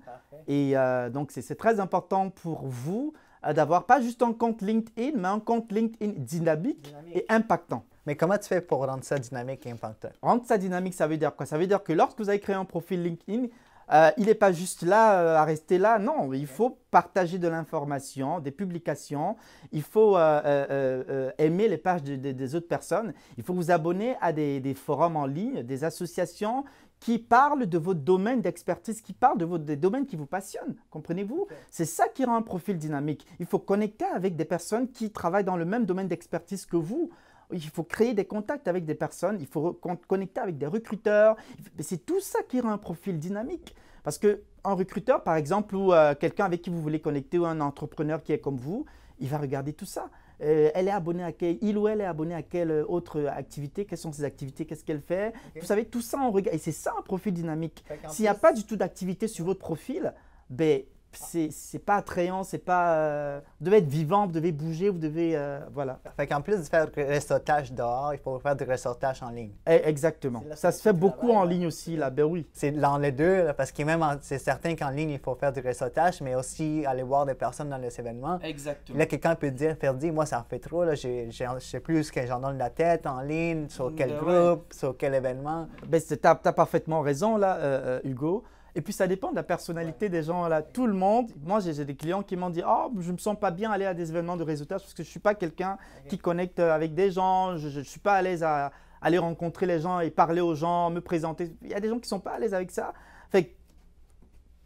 [0.49, 0.75] Et
[1.09, 3.13] donc, c'est très important pour vous
[3.53, 6.93] d'avoir pas juste un compte LinkedIn, mais un compte LinkedIn dynamique.
[7.13, 7.83] et impactant.
[8.05, 10.09] Mais comment tu fais pour rendre ça dynamique et impactant?
[10.21, 11.45] Rendre ça dynamique, ça veut dire quoi?
[11.45, 13.47] Ça veut dire que lorsque vous avez créé un profil LinkedIn,
[13.91, 15.99] euh, il n'est pas juste là euh, à rester là.
[15.99, 19.35] Non, il faut partager de l'information, des publications.
[19.71, 23.13] Il faut euh, aimer les pages des autres personnes.
[23.37, 26.63] Il faut vous abonner à des, forums en ligne, des associations
[27.03, 30.75] qui parlent de votre domaine d'expertise, qui parlent de votre, des domaines qui vous passionnent.
[30.89, 31.47] Comprenez-vous?
[31.69, 33.27] C'est ça qui rend un profil dynamique.
[33.41, 37.11] Il faut connecter avec des personnes qui travaillent dans le même domaine d'expertise que vous
[37.51, 39.73] il faut créer des contacts avec des personnes, il faut
[40.07, 41.35] connecter avec des recruteurs.
[41.79, 43.75] C'est tout ça qui rend un profil dynamique.
[44.03, 47.59] Parce qu'un recruteur, par exemple, ou euh, quelqu'un avec qui vous voulez connecter, ou un
[47.59, 48.85] entrepreneur qui est comme vous,
[49.19, 50.09] il va regarder tout ça.
[50.41, 53.85] Euh, elle est abonnée à quel, il ou elle est abonné à quelle autre activité,
[53.85, 55.33] quelles sont ses activités, qu'est-ce qu'elle fait?
[55.59, 56.55] Vous savez, tout ça, on regarde.
[56.55, 57.83] Et c'est ça un profil dynamique.
[58.09, 60.13] S'il n'y a pas du tout d'activité sur votre profil,
[60.49, 60.81] ben,
[61.15, 62.95] c'est pas attrayant, c'est pas.
[62.95, 65.35] Euh, vous devez être vivant, vous devez bouger, vous devez.
[65.35, 65.99] Euh, voilà.
[66.15, 69.51] Fait qu'en plus de faire du ressortage dehors, il faut faire du ressortage en ligne.
[69.67, 70.43] Eh, exactement.
[70.55, 72.09] Ça se fait beaucoup en ligne aussi, là.
[72.09, 72.47] Ben oui.
[72.53, 75.59] C'est dans les deux, parce que même c'est certain qu'en ligne, il faut faire du
[75.61, 78.39] ressortage, mais aussi aller voir des personnes dans les événements.
[78.41, 78.97] Exactement.
[78.97, 82.05] Là, quelqu'un peut dire, faire dire, moi, ça en fait trop, là, je sais plus
[82.05, 85.67] ce que j'en donne la tête en ligne, sur quel ben groupe, sur quel événement.
[85.87, 88.43] Ben, tu as, parfaitement raison, là, euh, Hugo.
[88.75, 90.47] Et puis ça dépend de la personnalité des gens.
[90.47, 90.61] Là.
[90.61, 93.39] Tout le monde, moi j'ai des clients qui m'ont dit Oh, je ne me sens
[93.39, 95.77] pas bien aller à des événements de réseautage parce que je ne suis pas quelqu'un
[96.09, 99.79] qui connecte avec des gens, je ne suis pas à l'aise à aller rencontrer les
[99.79, 101.55] gens et parler aux gens, me présenter.
[101.61, 102.93] Il y a des gens qui ne sont pas à l'aise avec ça.
[103.29, 103.55] Fait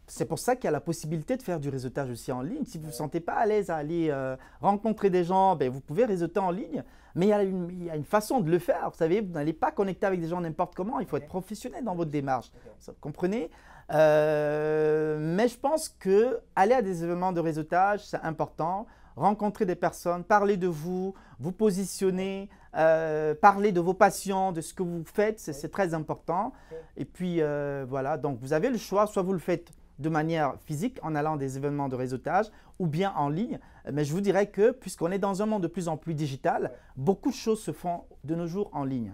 [0.06, 2.64] c'est pour ça qu'il y a la possibilité de faire du réseautage aussi en ligne.
[2.64, 5.70] Si vous ne vous sentez pas à l'aise à aller euh, rencontrer des gens, ben,
[5.70, 6.82] vous pouvez réseauter en ligne.
[7.14, 8.90] Mais il y, a une, il y, a une, façon de le faire.
[8.90, 10.98] Vous savez, vous n'allez pas connecter avec des gens n'importe comment.
[11.00, 12.50] Il faut être professionnel dans votre démarche.
[12.86, 13.50] Vous comprenez?
[13.90, 18.86] Euh, mais je pense que aller à des événements de réseautage, c'est important.
[19.16, 24.74] Rencontrer des personnes, parler de vous, vous positionner, euh, parler de vos passions, de ce
[24.74, 26.52] que vous faites, c'est très important.
[26.96, 30.54] Et puis euh, voilà, donc vous avez le choix, soit vous le faites de manière
[30.64, 32.46] physique en allant à des événements de réseautage
[32.78, 33.58] ou bien en ligne.
[33.92, 36.72] Mais je vous dirais que puisqu'on est dans un monde de plus en plus digital,
[36.96, 39.12] beaucoup de choses se font de nos jours en ligne.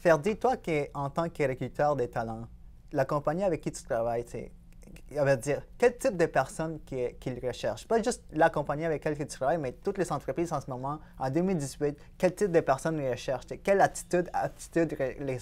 [0.00, 0.56] Ferdi, toi
[0.92, 2.46] en tant que recruteur des talents,
[2.92, 4.24] la compagnie avec qui tu travailles,
[5.16, 7.86] on va dire, quel type de personnes qu'ils recherchent?
[7.86, 10.98] Pas juste la compagnie avec laquelle tu travailles, mais toutes les entreprises en ce moment,
[11.18, 13.46] en 2018, quel type de personnes ils recherchent?
[13.62, 15.38] Quelle attitude, attitude les,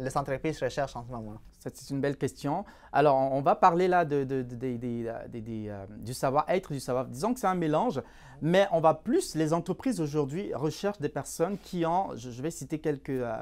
[0.00, 1.38] les, entreprises recherchent en ce moment?
[1.58, 2.64] C'est une belle question.
[2.92, 7.06] Alors, on va parler là de, de, euh, du savoir-être, du savoir.
[7.06, 8.00] Disons que c'est un mélange,
[8.40, 12.78] mais on va plus, les entreprises aujourd'hui recherchent des personnes qui ont, je, vais citer
[12.78, 13.10] quelques...
[13.10, 13.36] Euh,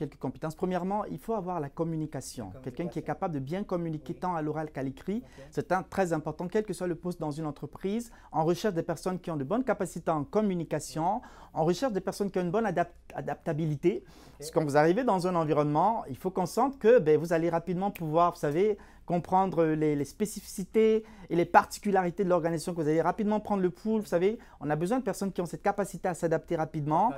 [0.00, 0.54] quelques compétences.
[0.54, 2.52] Premièrement, il faut avoir la communication.
[2.62, 5.22] Quelqu'un qui est capable de bien communiquer tant à l'oral qu'à l'écrit.
[5.50, 8.10] C'est très important, quel que soit le poste dans une entreprise.
[8.32, 11.20] On recherche des personnes qui ont de bonnes capacités en communication.
[11.52, 12.66] On recherche des personnes qui ont une bonne
[13.14, 14.04] adaptabilité.
[14.38, 17.34] Parce que quand vous arrivez dans un environnement, il faut qu'on sente que ben, vous
[17.34, 18.78] allez rapidement pouvoir, vous savez,
[19.10, 23.98] comprendre les, spécificités et les particularités de l'organisation, que vous allez rapidement prendre le pouls.
[23.98, 27.12] Vous savez, on a besoin de personnes qui ont cette capacité à s'adapter rapidement.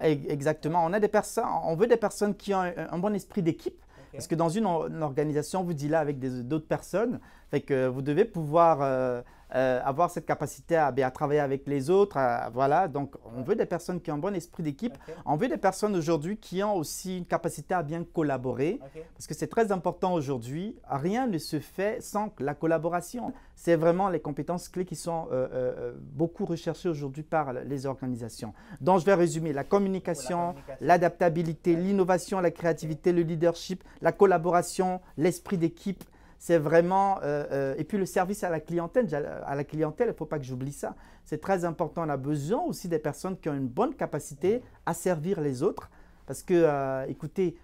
[0.00, 0.84] Exactement.
[0.84, 3.80] On, a des personnes, on veut des personnes qui ont un, bon esprit d'équipe.
[4.10, 7.20] Parce que dans une, organisation, vous dites là avec d'autres personnes,
[7.52, 9.22] fait que vous devez pouvoir euh,
[9.54, 12.18] euh, avoir cette capacité à, à, travailler avec les autres.
[12.52, 14.96] voilà, donc on veut des personnes qui ont un bon esprit d'équipe.
[15.24, 18.80] On veut des personnes aujourd'hui qui ont aussi une capacité à bien collaborer.
[19.14, 20.76] Parce que c'est très important aujourd'hui.
[20.88, 23.32] Rien ne se fait sans la collaboration.
[23.54, 28.54] C'est vraiment les compétences clés qui sont euh, euh, beaucoup recherchées aujourd'hui par les organisations.
[28.80, 35.58] Donc je vais résumer la communication, l'adaptabilité, l'innovation, la créativité, le leadership, la collaboration, l'esprit
[35.58, 36.04] d'équipe
[36.38, 37.18] c'est vraiment.
[37.22, 39.08] Euh, euh, et puis le service à la clientèle,
[39.44, 40.94] à la clientèle, il ne faut pas que j'oublie ça.
[41.24, 42.04] C'est très important.
[42.06, 45.90] On a besoin aussi des personnes qui ont une bonne capacité à servir les autres.
[46.26, 47.56] Parce que, euh, écoutez,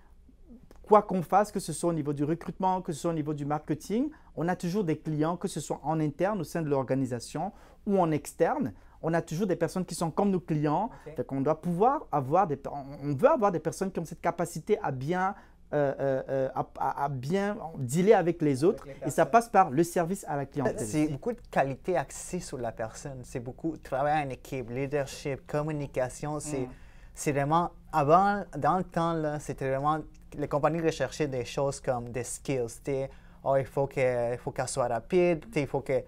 [0.83, 3.33] quoi qu'on fasse, que ce soit au niveau du recrutement, que ce soit au niveau
[3.33, 6.69] du marketing, on a toujours des clients, que ce soit en interne au sein de
[6.69, 7.53] l'organisation
[7.87, 8.73] ou en externe.
[9.03, 10.91] On a toujours des personnes qui sont comme nos clients.
[11.17, 14.79] Donc on doit pouvoir avoir des, on veut avoir des personnes qui ont cette capacité
[14.83, 15.35] à bien
[15.75, 18.87] euh, euh, euh, à, bien dealer avec les autres.
[19.05, 20.87] et ça passe par le service à la clientèle.
[20.87, 23.23] C'est beaucoup de qualité axée sur la personne.
[23.25, 26.39] C'est beaucoup travail en équipe, leadership, communication.
[26.39, 27.35] C'est mm.
[27.35, 29.99] vraiment, avant, dans le temps, c'était vraiment,
[30.39, 33.09] les compagnies recherchaient des choses comme des skills.
[33.43, 36.05] Oh, il faut qu'elle soit rapide, il faut qu'elle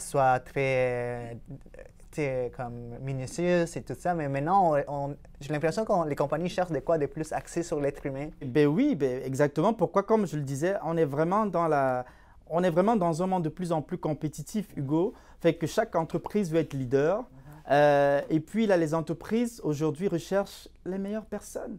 [0.00, 1.38] soit très
[2.56, 4.74] comme minutieuse et tout ça, mais maintenant,
[5.40, 8.28] j'ai l'impression que les compagnies cherchent des quoi de plus axé sur l'être humain.
[8.44, 9.72] Ben oui, ben exactement.
[9.72, 12.04] Pourquoi, comme je le disais, on est vraiment dans la...
[12.48, 15.14] On est vraiment dans un monde de plus en plus compétitif, Hugo.
[15.40, 17.20] Fait que chaque entreprise veut être leader.
[17.20, 17.26] Mhm.
[17.70, 21.78] Euh, et puis, là, les entreprises, aujourd'hui, recherchent les meilleures personnes.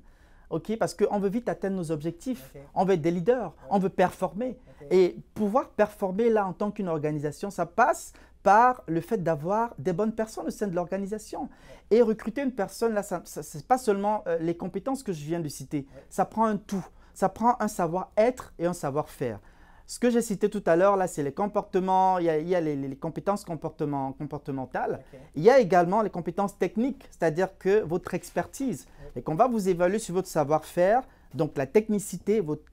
[0.50, 0.76] OK?
[0.78, 2.54] Parce qu'on veut vite atteindre nos objectifs.
[2.74, 3.54] On veut être des leaders.
[3.70, 4.58] On veut performer.
[4.92, 8.14] Et pouvoir performer, là, en tant qu'une organisation, ça passe
[8.46, 11.50] par le fait d'avoir des bonnes personnes au sein de l'organisation.
[11.90, 15.40] Et recruter une personne, là, ce n'est pas seulement euh, les compétences que je viens
[15.40, 16.86] de citer, ça prend un tout.
[17.16, 19.40] Ça prend un savoir-être et un savoir-faire.
[19.88, 22.96] Ce que j'ai cité tout à l'heure, là, c'est les comportements, il y a, les,
[22.96, 25.00] compétences comportement, comportementales.
[25.34, 28.86] Il y a également les compétences techniques, c'est-à-dire que votre expertise.
[29.16, 31.02] Et qu'on va vous évaluer sur votre savoir-faire,
[31.36, 32.64] donc la technicité, votre,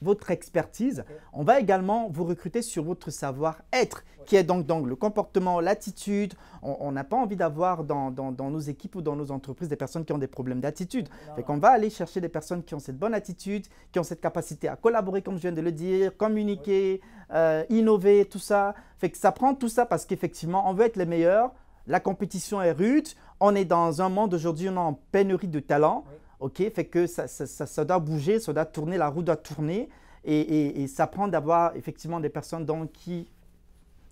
[0.00, 1.04] votre expertise.
[1.32, 6.34] On va également vous recruter sur votre savoir-être, qui est donc, donc, le comportement, l'attitude.
[6.62, 10.04] On n'a pas envie d'avoir dans, dans, nos équipes ou dans nos entreprises des personnes
[10.04, 11.08] qui ont des problèmes d'attitude.
[11.38, 14.20] Et qu'on va aller chercher des personnes qui ont cette bonne attitude, qui ont cette
[14.20, 17.00] capacité à collaborer, comme je viens de le dire, communiquer,
[17.32, 18.74] euh, innover, tout ça.
[18.98, 21.52] Fait que ça prend tout ça parce qu'effectivement, on veut être les meilleurs.
[21.86, 23.08] La compétition est rude.
[23.40, 26.04] On est dans un monde aujourd'hui, on est en pénurie de talent.
[26.42, 26.56] OK?
[26.74, 29.88] Fait que ça, ça, ça, doit bouger, ça doit tourner, la roue doit tourner.
[30.24, 33.28] Et, et, ça prend d'avoir effectivement des personnes donc, qui,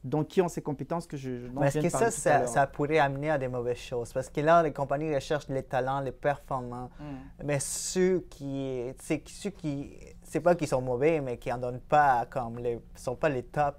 [0.02, 1.30] donc, qui ont ces compétences que je.
[1.62, 4.12] Est-ce que ça, ça, pourrait amener à des mauvaises choses?
[4.12, 6.90] Parce que là, les compagnies recherchent les talents, les performants.
[6.98, 7.44] Mm.
[7.44, 8.92] Mais ceux qui.
[9.00, 9.96] C'est ceux qui.
[10.22, 12.80] C'est pas qu'ils sont mauvais, mais qui en donnent pas comme les.
[12.96, 13.78] sont pas les tops.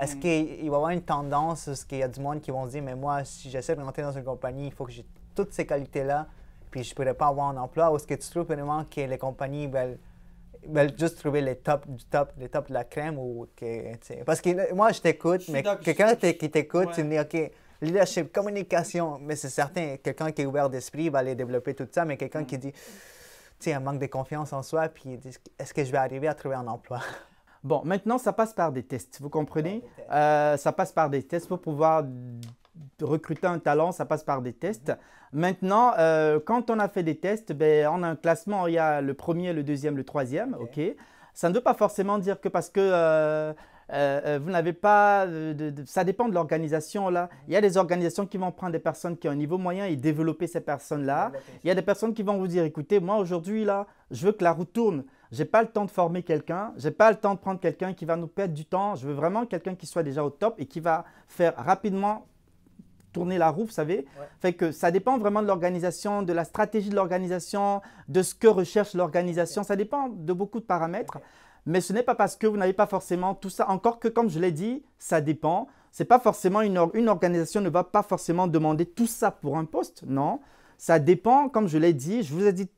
[0.00, 0.20] Est-ce mm.
[0.20, 2.70] qu'il va y avoir une tendance, est-ce qu'il y a du monde qui vont se
[2.70, 5.52] dire, mais moi, si j'essaie de rentrer dans une compagnie, il faut que j'ai toutes
[5.52, 6.26] ces qualités-là
[6.70, 9.00] puis je ne pourrais pas avoir un emploi, ou est-ce que tu trouves vraiment que
[9.00, 9.98] les compagnies veulent,
[10.66, 14.40] veulent juste trouver les tops du top, les tops de la crème ou que, Parce
[14.40, 17.50] que moi, je t'écoute, mais quelqu'un qui t'écoute, tu me dis, OK,
[17.80, 22.04] leadership, communication, mais c'est certain, quelqu'un qui est ouvert d'esprit va aller développer tout ça,
[22.04, 22.78] mais quelqu'un qui dit, tu
[23.60, 25.18] sais, un manque de confiance en soi, puis
[25.58, 27.00] est-ce que je vais arriver à trouver un emploi?
[27.64, 29.82] Bon, maintenant, ça passe par des tests, vous comprenez?
[30.12, 32.04] Euh, ça passe par des tests pour pouvoir
[33.00, 34.92] recruter un talent, ça passe par des tests.
[35.32, 38.78] Maintenant, euh, quand on a fait des tests, ben, on a un classement, il y
[38.78, 40.80] a le premier, le deuxième, le troisième, ok.
[41.34, 43.52] Ça ne veut pas forcément dire que parce que euh,
[43.92, 45.26] euh, vous n'avez pas,
[45.86, 47.28] ça dépend de l'organisation là.
[47.46, 49.86] Il y a des organisations qui vont prendre des personnes qui ont un niveau moyen
[49.86, 51.32] et développer ces personnes-là.
[51.62, 54.32] Il y a des personnes qui vont vous dire, écoutez, moi aujourd'hui là, je veux
[54.32, 55.04] que la roue tourne.
[55.30, 58.04] J'ai pas le temps de former quelqu'un, j'ai pas le temps de prendre quelqu'un qui
[58.04, 58.94] va nous perdre du temps.
[58.94, 62.26] Je veux vraiment quelqu'un qui soit déjà au top et qui va faire rapidement
[63.18, 64.06] tourner la roue, vous savez.
[64.40, 68.46] Fait que ça dépend vraiment de l'organisation, de la stratégie de l'organisation, de ce que
[68.46, 69.64] recherche l'organisation.
[69.64, 71.18] Ça dépend de beaucoup de paramètres.
[71.66, 73.68] Mais ce n'est pas parce que vous n'avez pas forcément tout ça.
[73.68, 75.66] Encore que, comme je l'ai dit, ça dépend.
[75.90, 79.64] C'est pas forcément une, une organisation ne va pas forcément demander tout ça pour un
[79.64, 80.04] poste.
[80.06, 80.38] Non,
[80.76, 81.48] ça dépend.
[81.48, 82.70] Comme je l'ai dit, je vous ai dit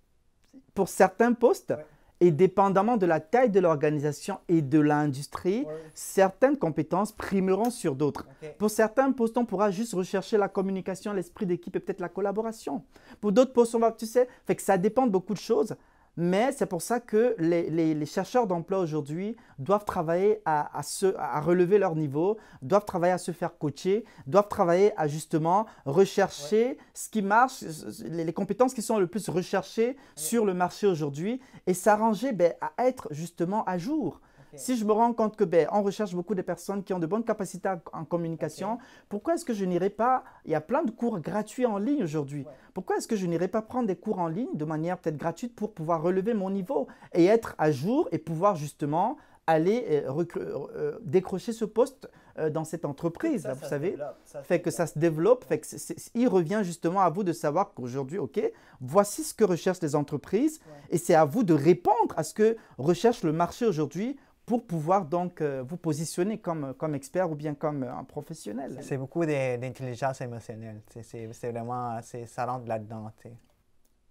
[0.74, 1.74] pour certains postes.
[2.22, 8.26] Et dépendamment de la taille de l'organisation et de l'industrie, certaines compétences primeront sur d'autres.
[8.58, 12.82] Pour certains postes, on pourra juste rechercher la communication, l'esprit d'équipe et peut-être la collaboration.
[13.22, 15.74] Pour d'autres postes, on va, tu sais, fait que ça dépend de beaucoup de choses.
[16.16, 21.94] Mais c'est pour ça que les, chercheurs d'emploi aujourd'hui doivent travailler à, à, relever leur
[21.94, 27.64] niveau, doivent travailler à se faire coacher, doivent travailler à justement rechercher ce qui marche,
[28.04, 31.40] les, compétences qui sont le plus recherchées sur le marché aujourd'hui.
[31.66, 34.20] Et s'arranger ben, à être justement à jour.
[34.54, 37.06] Si je me rends compte que ben, on recherche beaucoup de personnes qui ont de
[37.06, 40.90] bonnes capacités en communication, pourquoi est-ce que je n'irai pas Il y a plein de
[40.90, 42.46] cours gratuits en ligne aujourd'hui.
[42.74, 45.54] Pourquoi est-ce que je n'irai pas prendre des cours en ligne de manière peut-être gratuite
[45.54, 50.98] pour pouvoir relever mon niveau et être à jour et pouvoir justement aller euh, euh,
[51.02, 52.08] décrocher ce poste
[52.38, 53.96] euh, dans cette entreprise, vous savez.
[54.44, 55.66] fait que ça se développe, fait que
[56.14, 58.40] il revient justement à vous de savoir qu'aujourd'hui, OK,
[58.80, 60.60] voici ce que recherchent les entreprises
[60.90, 64.16] et c'est à vous de répondre à ce que recherche le marché aujourd'hui
[64.58, 68.78] pour pouvoir donc vous positionner comme, comme expert ou bien comme un professionnel.
[68.80, 70.80] C'est beaucoup d'intelligence émotionnelle.
[71.02, 73.12] C'est vraiment, ça rentre là-dedans.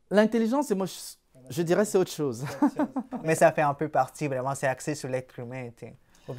[0.10, 2.46] L'intelligence émotionnelle, je dirais c'est autre chose.
[3.24, 5.70] Mais ça fait un peu partie, vraiment, c'est axé sur l'être humain.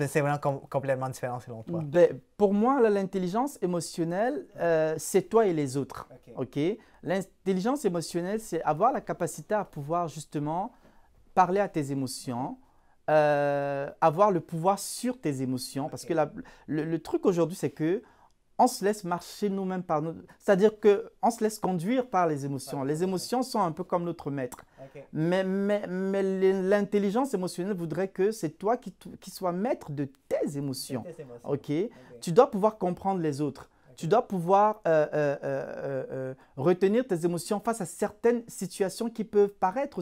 [0.06, 0.38] C'est vraiment
[0.70, 1.82] complètement différent selon toi.
[1.84, 6.08] Ben, pour moi, l'intelligence émotionnelle, euh, c'est toi et les autres.
[6.36, 6.58] Ok?
[7.02, 10.72] L'intelligence émotionnelle, c'est avoir la capacité à pouvoir justement
[11.34, 12.56] parler à tes émotions,
[13.10, 15.88] euh, avoir le pouvoir sur tes émotions.
[15.88, 16.14] Parce que
[16.68, 18.02] le, truc aujourd'hui, c'est que
[18.56, 20.14] on se laisse marcher nous-mêmes par nous.
[20.38, 22.84] C'est-à-dire qu'on se laisse conduire par les émotions.
[22.84, 24.58] Les émotions sont un peu comme notre maître.
[25.12, 30.56] Mais, mais, mais l'intelligence émotionnelle voudrait que c'est toi qui, qui sois maître de tes
[30.56, 31.02] émotions.
[31.44, 31.72] Ok.
[32.20, 33.70] Tu dois pouvoir comprendre les autres.
[34.00, 39.52] Tu dois pouvoir euh, euh, euh, retenir tes émotions face à certaines situations qui peuvent
[39.52, 40.00] paraître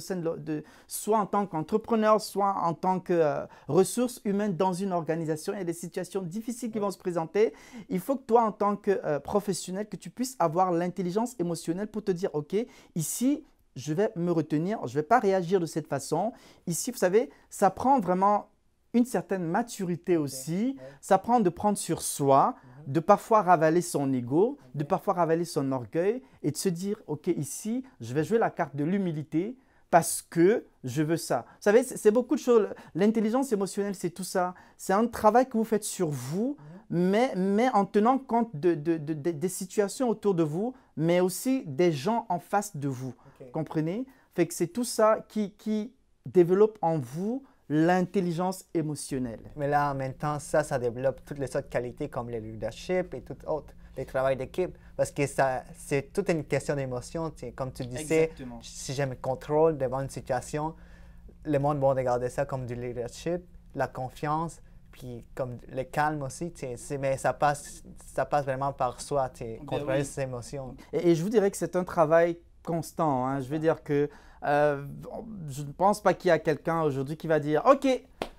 [0.87, 5.53] soit en tant qu'entrepreneur, soit en tant que ressource humaine dans une organisation.
[5.53, 7.53] Il y a des situations difficiles qui vont se présenter.
[7.89, 12.05] Il faut que toi, en tant que professionnel, que tu puisses avoir l'intelligence émotionnelle pour
[12.05, 12.55] te dire, OK,
[12.95, 13.43] ici,
[13.75, 16.33] je vais me retenir, je ne vais pas réagir de cette façon.
[16.69, 18.49] Ici, vous savez, ça prend vraiment
[18.95, 20.77] une certaine maturité aussi.
[21.01, 22.93] Ça prend de prendre sur soi, mhm.
[22.93, 27.29] de parfois ravaler son ego, de parfois ravaler son orgueil et de se dire, OK,
[27.29, 29.57] ici, je vais jouer la carte de l'humilité
[29.91, 31.47] parce que je veux ça.
[31.49, 32.69] Vous savez, c'est beaucoup de choses.
[32.95, 34.55] L'intelligence émotionnelle, c'est tout ça.
[34.77, 36.57] C'est un travail que vous faites sur vous,
[36.91, 37.11] mhm.
[37.11, 42.27] mais, mais en tenant compte de, des situations autour de vous, mais aussi des gens
[42.29, 43.15] en face de vous.
[43.53, 44.05] Comprenez?
[44.35, 45.93] Fait que c'est tout ça qui, qui
[46.27, 49.41] développe en vous l'intelligence émotionnelle.
[49.57, 53.13] Mais là, en même temps, ça, ça développe toutes les autres qualités comme le leadership
[53.15, 54.77] et tout autre, le travail d'équipe.
[54.97, 57.33] Parce que ça, c'est toute une question d'émotion.
[57.55, 58.31] Comme tu disais,
[58.63, 60.75] si j'ai le contrôle devant une situation,
[61.45, 63.43] le monde va regarder ça comme du leadership,
[63.75, 66.53] la confiance, puis comme le calme aussi.
[66.99, 70.75] Mais ça passe, ça passe vraiment par soi, ben contrôler ses émotions.
[70.93, 73.27] Et, et, je vous dirais que c'est un travail constant.
[73.27, 73.41] Hein.
[73.41, 74.09] Je veux dire que
[74.45, 74.85] euh,
[75.49, 77.87] je ne pense pas qu'il y a quelqu'un aujourd'hui qui va dire Ok,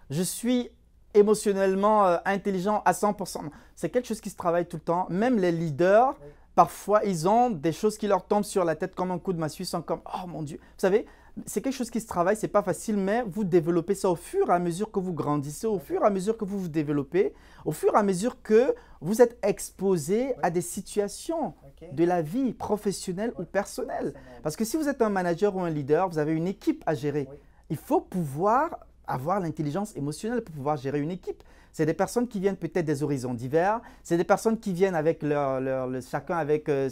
[0.09, 0.69] je suis
[1.13, 3.49] émotionnellement euh, intelligent à 100%.
[3.75, 5.07] C'est quelque chose qui se travaille tout le temps.
[5.09, 6.15] Même les leaders,
[6.55, 9.39] parfois, ils ont des choses qui leur tombent sur la tête comme un coup de
[9.39, 10.57] massue, sont comme Oh mon Dieu.
[10.57, 11.05] Vous savez,
[11.45, 14.49] c'est quelque chose qui se travaille, c'est pas facile, mais vous développez ça au fur
[14.49, 17.33] et à mesure que vous grandissez, au fur et à mesure que vous vous développez,
[17.65, 21.53] au fur et à mesure que vous êtes exposé à des situations
[21.91, 24.13] de la vie professionnelle ou personnelle.
[24.43, 26.93] Parce que si vous êtes un manager ou un leader, vous avez une équipe à
[26.93, 27.27] gérer.
[27.69, 31.43] Il faut pouvoir avoir l'intelligence émotionnelle pour pouvoir gérer une équipe.
[31.71, 35.21] C'est des personnes qui viennent peut-être des horizons divers, c'est des personnes qui viennent avec
[35.21, 36.89] leur, leur, chacun avec euh,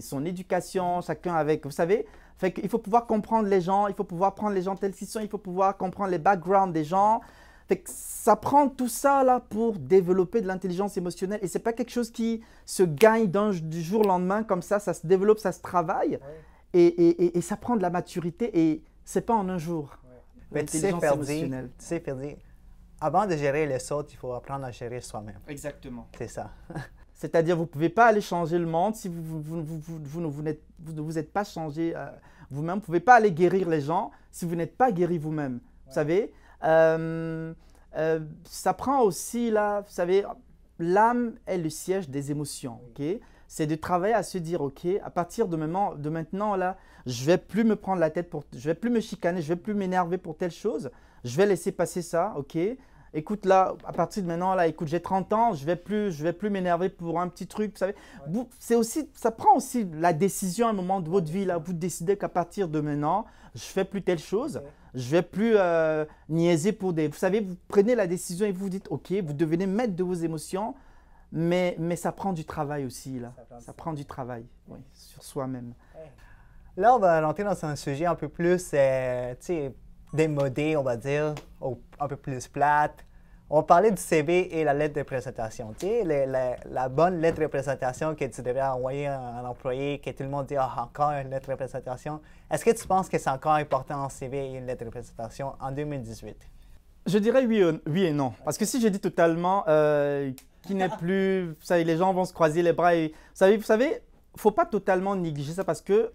[0.00, 2.06] son éducation, chacun avec, vous savez,
[2.38, 5.06] fait qu'il faut pouvoir comprendre les gens, il faut pouvoir prendre les gens tels qu'ils
[5.06, 7.20] sont, il faut pouvoir comprendre les backgrounds des gens.
[7.68, 11.72] Fait que ça prend tout ça là pour développer de l'intelligence émotionnelle et c'est pas
[11.72, 15.52] quelque chose qui se gagne du jour au lendemain comme ça, ça se développe, ça
[15.52, 16.18] se travaille
[16.74, 19.96] et, et, et, ça prend de la maturité et c'est pas en un jour.
[20.50, 21.70] Mais tu sais, émotionnelle.
[21.78, 22.02] tu sais,
[23.00, 25.40] avant de gérer les autres, il faut apprendre à gérer soi-même.
[25.48, 26.08] Exactement.
[26.16, 26.50] C'est ça.
[27.14, 31.00] C'est-à-dire, vous ne pouvez pas aller changer le monde si vous, vous, vous, vous ne
[31.00, 32.06] vous, êtes pas changé euh,
[32.50, 32.74] vous-même.
[32.74, 35.60] Vous ne pouvez pas aller guérir les gens si vous n'êtes pas guéri vous-même.
[35.86, 36.32] Vous savez,
[36.64, 37.52] euh,
[37.96, 40.24] euh, ça prend aussi, là, vous savez,
[40.78, 42.80] l'âme est le siège des émotions.
[42.90, 43.04] ok?
[43.46, 47.20] C'est de travailler à se dire, OK, à partir de maintenant, de maintenant là, je
[47.22, 49.50] ne vais plus me prendre la tête, pour, je ne vais plus me chicaner, je
[49.52, 50.90] ne vais plus m'énerver pour telle chose.
[51.24, 52.56] Je vais laisser passer ça, OK?
[53.14, 56.22] Écoute là, à partir de maintenant, là, écoute, j'ai 30 ans, je vais plus, je
[56.22, 57.94] vais plus m'énerver pour un petit truc, vous savez.
[58.58, 61.72] C'est aussi, ça prend aussi la décision à un moment de votre vie là, vous
[61.72, 64.62] décidez qu'à partir de maintenant, je fais plus telle chose,
[64.94, 68.64] je vais plus euh, niaiser pour des, vous savez, vous prenez la décision et vous
[68.64, 70.74] vous dites, ok, vous devenez maître de vos émotions,
[71.30, 75.74] mais, mais ça prend du travail aussi là, ça prend, du travail, oui, sur soi-même.
[76.74, 79.74] Là, on va rentrer dans un sujet un peu plus, euh, tu sais
[80.12, 81.34] démodé, on va dire,
[82.00, 83.04] un peu plus plate.
[83.54, 85.74] On parler du CV et la lettre de présentation.
[85.78, 86.26] Tu sais,
[86.70, 90.30] la, bonne lettre de présentation que tu devrais envoyer à un employé, que tout le
[90.30, 92.20] monde dit ah, encore une lettre de présentation.
[92.50, 95.52] Est-ce que tu penses que c'est encore important en CV et une lettre de présentation
[95.60, 96.34] en 2018?
[97.04, 98.32] Je dirais oui, oui et non.
[98.42, 100.32] Parce que si je dis totalement euh,
[100.62, 103.56] qui n'est plus, vous savez, les gens vont se croiser les bras et vous savez,
[103.58, 104.02] vous savez,
[104.36, 106.10] faut pas totalement négliger ça parce que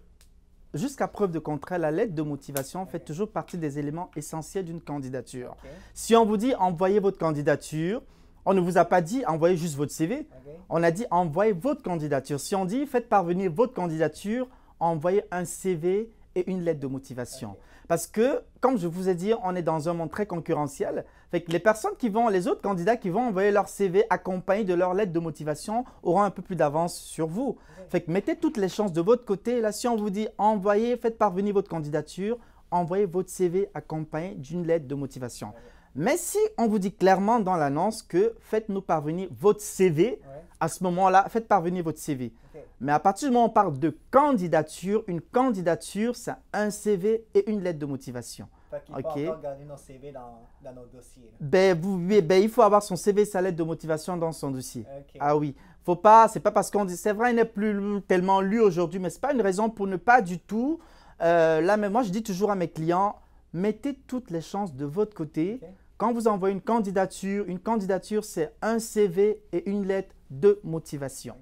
[0.77, 4.81] jusqu'à preuve de contraire, la lettre de motivation fait toujours partie des éléments essentiels d'une
[4.81, 5.55] candidature.
[5.93, 8.01] Si on vous dit envoyez votre candidature,
[8.45, 10.27] on ne vous a pas dit envoyez juste votre CV.
[10.69, 12.39] On a dit envoyez votre candidature.
[12.39, 14.47] Si on dit faites parvenir votre candidature,
[14.79, 17.57] envoyez un CV et une lettre de motivation.
[17.87, 21.05] Parce que, comme je vous ai dit, on est dans un monde très concurrentiel.
[21.31, 24.65] Fait que les personnes qui vont, les autres candidats qui vont envoyer leur CV accompagnés
[24.65, 27.57] de leur lettre de motivation auront un peu plus d'avance sur vous.
[27.89, 29.61] Fait que mettez toutes les chances de votre côté.
[29.61, 32.37] Là, si on vous dit envoyez, faites parvenir votre candidature,
[32.71, 35.53] envoyez votre CV accompagné d'une lettre de motivation.
[35.97, 40.21] Mais si on vous dit clairement dans l'annonce que faites-nous parvenir votre CV,
[40.59, 42.31] à ce moment-là, faites parvenir votre CV.
[42.79, 47.25] Mais à partir du moment où on parle de candidature, une candidature, c'est un CV
[47.33, 48.47] et une lettre de motivation.
[48.71, 51.31] Il faut encore garder nos CV dans, nos dossiers.
[51.39, 54.51] Ben, vous, ben, il faut avoir son CV et sa lettre de motivation dans son
[54.51, 54.85] dossier.
[55.19, 55.55] Ah oui.
[55.83, 58.99] Faut pas, c'est pas parce qu'on dit, c'est vrai, il n'est plus tellement lu aujourd'hui,
[58.99, 60.79] mais ce n'est pas une raison pour ne pas du tout.
[61.21, 63.15] Euh, là, mais moi, je dis toujours à mes clients,
[63.53, 65.59] mettez toutes les chances de votre côté.
[65.97, 71.35] Quand vous envoyez une candidature, une candidature, c'est un CV et une lettre de motivation.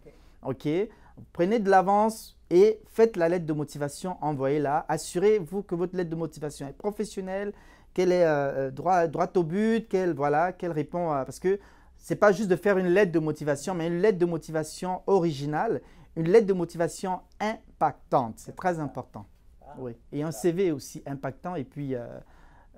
[0.43, 0.68] OK?
[1.34, 4.86] Prenez de l'avance et faites la lettre de motivation, envoyez-la.
[4.88, 7.51] Assurez-vous que votre lettre de motivation est professionnelle,
[7.93, 11.08] qu'elle est euh, euh, droite droit au but, qu'elle voilà, qu'elle répond.
[11.08, 11.60] Parce que
[11.97, 15.01] ce n'est pas juste de faire une lettre de motivation, mais une lettre de motivation
[15.08, 15.82] originale,
[16.16, 18.36] une lettre de motivation impactante.
[18.38, 19.26] C'est très important.
[19.80, 19.97] Oui.
[20.14, 21.95] Et un CV aussi impactant et puis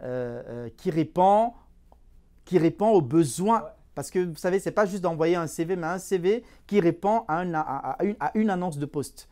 [0.01, 1.53] euh, qui, répond,
[2.47, 5.75] qui répond aux besoins parce que vous savez, ce n'est pas juste d'envoyer un CV,
[5.75, 7.41] mais un CV qui répond à,
[8.35, 9.27] une, annonce de poste.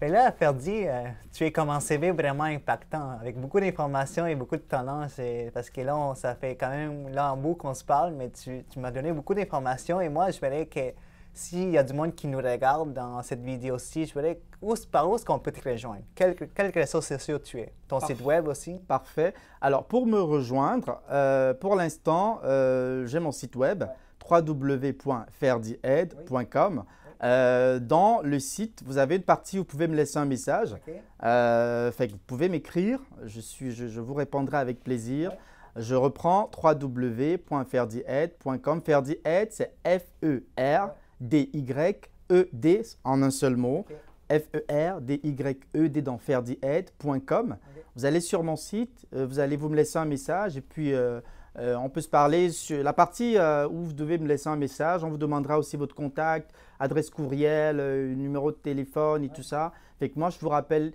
[0.00, 4.34] Mais là, Ferdi, euh, tu es comme un CV vraiment impactant, avec beaucoup d'informations et
[4.34, 5.06] beaucoup de talents.
[5.54, 8.64] Parce que là, ça fait quand même là en bout qu'on se parle, mais tu,
[8.68, 10.92] tu m'as donné beaucoup d'informations et moi, je verrais que
[11.36, 15.06] s'il y a du monde qui nous regarde dans cette vidéo-ci, je voudrais, où, par
[15.08, 16.00] où est-ce qu'on peut te rejoindre?
[16.14, 17.74] Quels quel réseaux sociaux tu es?
[17.88, 18.80] Ton site web aussi?
[18.88, 19.34] Parfait.
[19.60, 23.84] Alors, pour me rejoindre, euh, pour l'instant, euh, j'ai mon site web
[24.28, 26.84] www.ferdiaid.com.
[27.22, 30.74] Euh, dans le site, vous avez une partie où vous pouvez me laisser un message.
[31.20, 35.32] fait vous pouvez m'écrire, je, suis, je, vous répondrai avec plaisir.
[35.76, 38.80] Je reprends www.ferdiaid.com.
[38.80, 40.94] Ferdiaid, c'est F-E-R.
[41.20, 43.84] D-Y-E-D en un seul mot.
[44.30, 47.56] F-E-R-D-Y-E-D dans ferdiaid.com.
[47.94, 50.92] Vous allez sur mon site, euh, vous allez vous me laisser un message et puis
[50.92, 51.20] euh,
[51.58, 53.36] euh, on peut se parler sur la partie
[53.70, 55.04] où vous devez me laisser un message.
[55.04, 57.78] On vous demandera aussi votre contact, adresse courriel,
[58.14, 59.72] numéro de téléphone et tout ça.
[59.98, 60.92] Fait que moi, je vous rappelle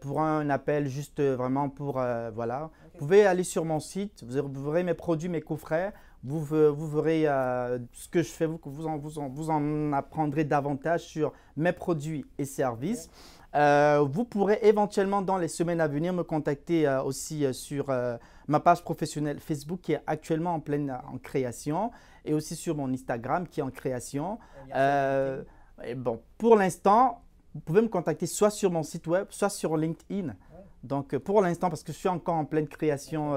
[0.00, 2.00] pour un appel juste vraiment pour
[2.34, 2.70] voilà.
[2.94, 5.92] Vous pouvez aller sur mon site, vous verrez mes produits, mes coffrets
[6.22, 9.92] vous, vous verrez euh, ce que je fais, vous, vous, en, vous, en, vous en
[9.92, 13.08] apprendrez davantage sur mes produits et services.
[13.54, 17.92] Euh, vous pourrez éventuellement dans les semaines à venir me contacter euh, aussi sur
[18.46, 21.90] ma page professionnelle Facebook qui est actuellement en pleine en création
[22.24, 24.38] et aussi sur mon Instagram qui est en création.
[25.82, 27.22] Et bon, pour l'instant,
[27.54, 30.34] vous pouvez me contacter soit sur mon site web, soit sur LinkedIn.
[30.84, 33.34] Donc pour l'instant, parce que je suis encore en pleine création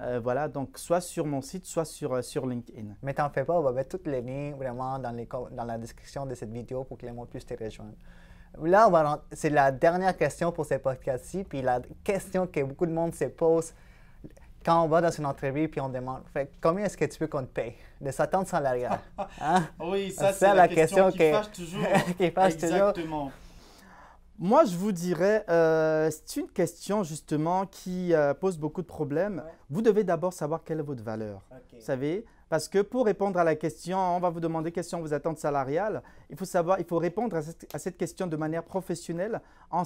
[0.00, 2.94] euh, voilà, donc soit sur mon site, soit sur, euh, sur LinkedIn.
[3.02, 5.78] Mais t'en fais pas, on va mettre tous les liens vraiment dans, les, dans la
[5.78, 7.94] description de cette vidéo pour que les gens puissent te rejoindre.
[8.62, 13.14] Là, c'est la dernière question pour ce podcast-ci, puis la question que beaucoup de monde
[13.14, 13.72] se pose
[14.64, 17.26] quand on va dans une entrevue puis on demande fait, combien est-ce que tu veux
[17.26, 18.98] qu'on te paye de attentes salariale
[19.40, 19.68] hein?
[19.78, 21.86] Oui, ça, c'est la, question, qui fâche toujours.
[22.16, 23.30] qui fâche Exactement.
[24.38, 29.44] Moi, je vous dirais, euh, c'est une question justement qui euh, pose beaucoup de problèmes.
[29.70, 31.40] Vous devez d'abord savoir quelle est votre valeur.
[31.72, 35.00] Vous savez, parce que pour répondre à la question, on va vous demander quelles sont
[35.00, 36.02] vos attentes salariales.
[36.30, 39.84] Il faut savoir, il faut répondre à cette, question de manière professionnelle en,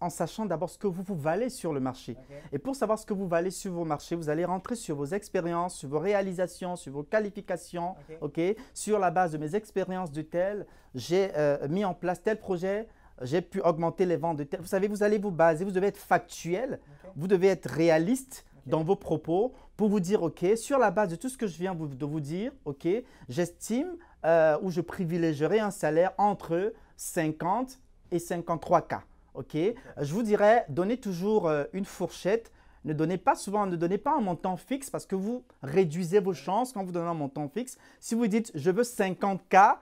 [0.00, 2.16] en, sachant d'abord ce que vous, vous valez sur le marché.
[2.52, 5.06] Et pour savoir ce que vous valez sur vos marchés, vous allez rentrer sur vos
[5.06, 7.94] expériences, sur vos réalisations, sur vos qualifications.
[8.22, 8.40] Ok?
[8.74, 10.66] Sur la base de mes expériences de tel,
[10.96, 12.88] j'ai euh, mis en place tel projet
[13.22, 14.60] j'ai pu augmenter les ventes de tel.
[14.60, 16.80] Vous savez, vous allez vous baser, vous devez être factuel,
[17.16, 21.16] vous devez être réaliste dans vos propos pour vous dire, OK, sur la base de
[21.16, 22.86] tout ce que je viens de vous dire, OK,
[23.28, 27.78] j'estime euh, ou je privilégierai un salaire entre 50
[28.10, 28.94] et 53 K.
[29.34, 32.52] OK, je vous dirais, donnez toujours euh, une fourchette.
[32.84, 36.34] Ne donnez pas souvent, ne donnez pas un montant fixe parce que vous réduisez vos
[36.34, 37.78] chances quand vous donnez un montant fixe.
[38.00, 39.78] Si vous dites, je veux 50 K,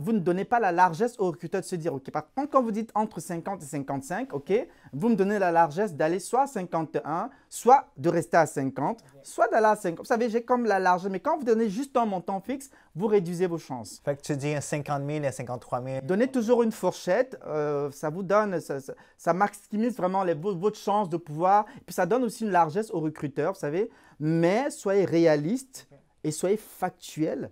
[0.00, 2.62] vous ne donnez pas la largesse au recruteur de se dire, OK, par contre, quand
[2.62, 4.52] vous dites entre 50 et 55, OK,
[4.92, 9.48] vous me donnez la largesse d'aller soit à 51, soit de rester à 50, soit
[9.48, 9.98] d'aller à 50.
[9.98, 13.06] Vous savez, j'ai comme la largesse, mais quand vous donnez juste un montant fixe, vous
[13.06, 14.00] réduisez vos chances.
[14.04, 16.00] Fait que tu dis 50 000 et 53 000.
[16.02, 21.16] Donnez toujours une fourchette, euh, ça vous donne, ça, maximise vraiment les, votre chance de
[21.16, 23.90] pouvoir, et puis ça donne aussi une largesse au recruteur, vous savez,
[24.20, 25.88] mais soyez réaliste
[26.22, 27.50] et soyez factuel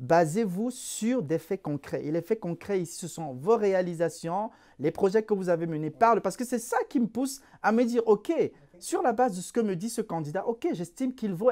[0.00, 2.04] basez-vous sur des faits concrets.
[2.04, 5.90] Et les faits concrets ici, ce sont vos réalisations, les projets que vous avez menés
[5.90, 8.32] par parce que c'est ça qui me pousse à me dire, OK,
[8.78, 11.50] sur la base de ce que me dit ce candidat, OK, j'estime qu'il vaut,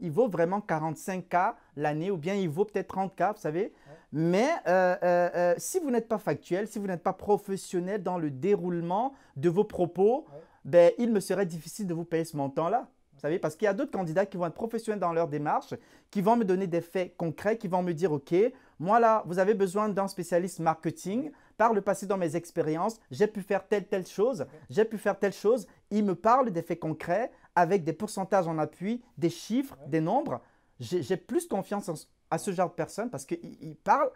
[0.00, 3.72] il vaut vraiment 45K l'année ou bien il vaut peut-être 30K, vous savez.
[4.12, 8.16] Mais euh, euh, euh, si vous n'êtes pas factuel, si vous n'êtes pas professionnel dans
[8.16, 10.26] le déroulement de vos propos,
[10.64, 12.88] ben, il me serait difficile de vous payer ce montant-là.
[13.18, 15.74] Vous savez, parce qu'il y a d'autres candidats qui vont être professionnels dans leur démarche,
[16.08, 18.32] qui vont me donner des faits concrets, qui vont me dire, OK,
[18.78, 21.32] moi là, vous avez besoin d'un spécialiste marketing.
[21.56, 25.18] Par le passé, dans mes expériences, j'ai pu faire telle, telle chose, j'ai pu faire
[25.18, 25.66] telle chose.
[25.90, 30.40] Il me parle des faits concrets avec des pourcentages en appui, des chiffres, des nombres.
[30.78, 31.90] J'ai plus confiance
[32.30, 34.12] à ce genre de personne parce qu'il parle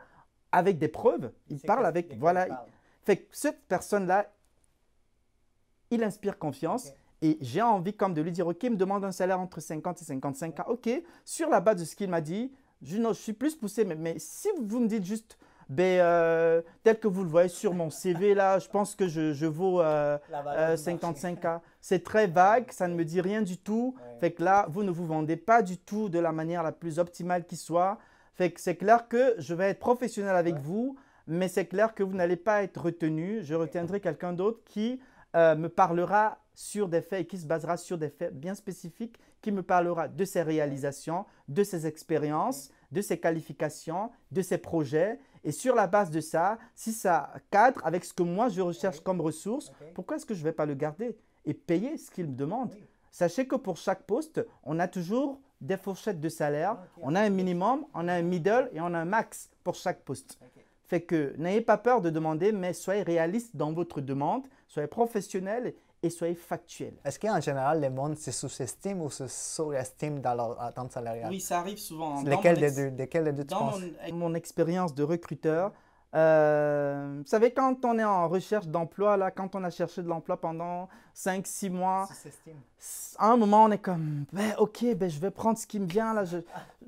[0.53, 1.33] avec des preuves.
[1.49, 2.67] Il parle avec, voilà.
[3.03, 4.33] Fait que cette personne-là,
[5.91, 6.93] il inspire confiance.
[7.23, 10.03] Et j'ai envie comme de lui dire, OK, il me demande un salaire entre 50
[10.03, 10.91] et 55 OK,
[11.25, 12.53] sur la base de ce qu'il m'a dit,
[12.83, 13.85] je, je, suis plus poussé.
[13.85, 17.91] Mais, si vous me dites juste, ben, euh, tel que vous le voyez sur mon
[17.91, 21.47] CV, là, je pense que je, je vaux 55K.
[21.47, 23.95] Euh, C'est très vague, ça ne me dit rien du tout.
[24.21, 26.99] Fait que là, vous ne vous vendez pas du tout de la manière la plus
[26.99, 27.99] optimale qui soit.
[28.35, 30.97] Fait que c'est clair que je vais être professionnel avec vous,
[31.29, 33.41] mais c'est clair que vous n'allez pas être retenu.
[33.43, 35.01] Je retiendrai quelqu'un d'autre qui
[35.37, 39.19] euh, me parlera sur des faits et qui se basera sur des faits bien spécifiques,
[39.41, 45.19] qui me parlera de ses réalisations, de ses expériences, de ses qualifications, de ses projets.
[45.45, 49.01] Et sur la base de ça, si ça cadre avec ce que moi je recherche
[49.01, 52.29] comme ressource, pourquoi est-ce que je ne vais pas le garder et payer ce qu'il
[52.29, 52.75] me demande?
[53.11, 56.77] Sachez que pour chaque poste, on a toujours des fourchettes de salaire.
[57.01, 60.03] On a un minimum, on a un middle et on a un max pour chaque
[60.03, 60.39] poste.
[60.87, 65.75] Fait que n'ayez pas peur de demander, mais soyez réaliste dans votre demande, soyez professionnel
[66.03, 66.95] et soyez factuel.
[67.05, 71.31] Est-ce qu'en général, les monde se sous-estiment ou se surestiment dans leur attente salariale?
[71.31, 72.23] Oui, ça arrive souvent.
[72.23, 73.81] Lesquels des deux, desquels des deux tu penses?
[74.13, 75.73] Mon, expérience de recruteur,
[76.15, 80.09] euh, vous savez, quand on est en recherche d'emploi, là, quand on a cherché de
[80.09, 82.07] l'emploi pendant 5-6 mois,
[83.19, 85.87] à un moment, on est comme, ben, ok, ben, je vais prendre ce qui me
[85.87, 86.13] vient.
[86.13, 86.43] Là, Vous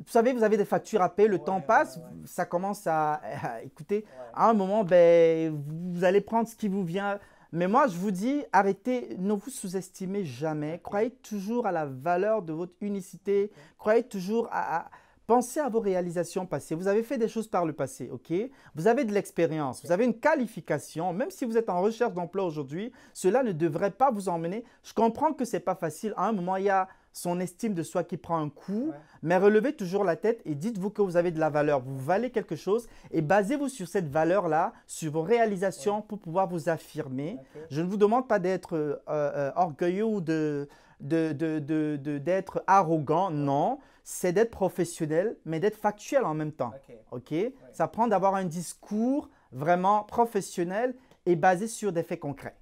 [0.09, 3.21] savez, vous avez des factures à payer, le temps passe, ça commence à,
[3.65, 4.05] écouter.
[4.35, 5.59] À un moment, ben,
[5.95, 7.19] vous allez prendre ce qui vous vient.
[7.55, 10.81] Mais moi, je vous dis, arrêtez, ne vous sous-estimez jamais.
[10.83, 13.53] Croyez toujours à la valeur de votre unicité.
[13.79, 14.91] Croyez toujours à,
[15.27, 16.75] Pensez à vos réalisations passées.
[16.75, 18.31] Vous avez fait des choses par le passé, ok?
[18.75, 21.15] Vous avez de l'expérience, vous avez une qualification.
[21.15, 24.65] Même si vous êtes en recherche d'emploi aujourd'hui, cela ne devrait pas vous emmener.
[24.83, 26.13] Je comprends que ce n'est pas facile.
[26.19, 28.91] À un moment, il y a son estime de soi qui prend un coup,
[29.23, 32.31] mais relevez toujours la tête et dites-vous que vous avez de la valeur, vous valez
[32.31, 37.39] quelque chose et basez-vous sur cette valeur-là, sur vos réalisations pour pouvoir vous affirmer.
[37.71, 40.69] Je ne vous demande pas d'être euh, euh, orgueilleux ou de,
[41.01, 43.79] d'être arrogant, non.
[44.03, 46.73] C'est d'être professionnel, mais d'être factuel en même temps.
[47.13, 47.33] OK?
[47.73, 50.97] Ça prend d'avoir un discours vraiment professionnel
[51.27, 52.57] et basé sur des faits concrets.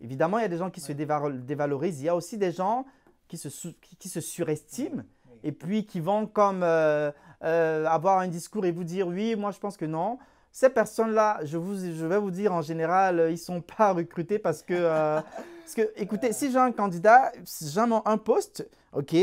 [0.00, 2.00] Évidemment, il y a des gens qui se dévalorisent.
[2.00, 2.86] Il y a aussi des gens
[3.32, 3.68] qui se,
[3.98, 5.04] qui, se surestiment
[5.42, 7.10] et puis qui vont comme euh,
[7.42, 10.18] euh, avoir un discours et vous dire oui, moi je pense que non.
[10.50, 14.38] Ces personnes-là, je, vous, je vais vous dire en général, ils ne sont pas recrutés
[14.38, 15.22] parce que, euh,
[15.62, 19.16] parce que écoutez, si j'ai un candidat, j'ai un poste, ok,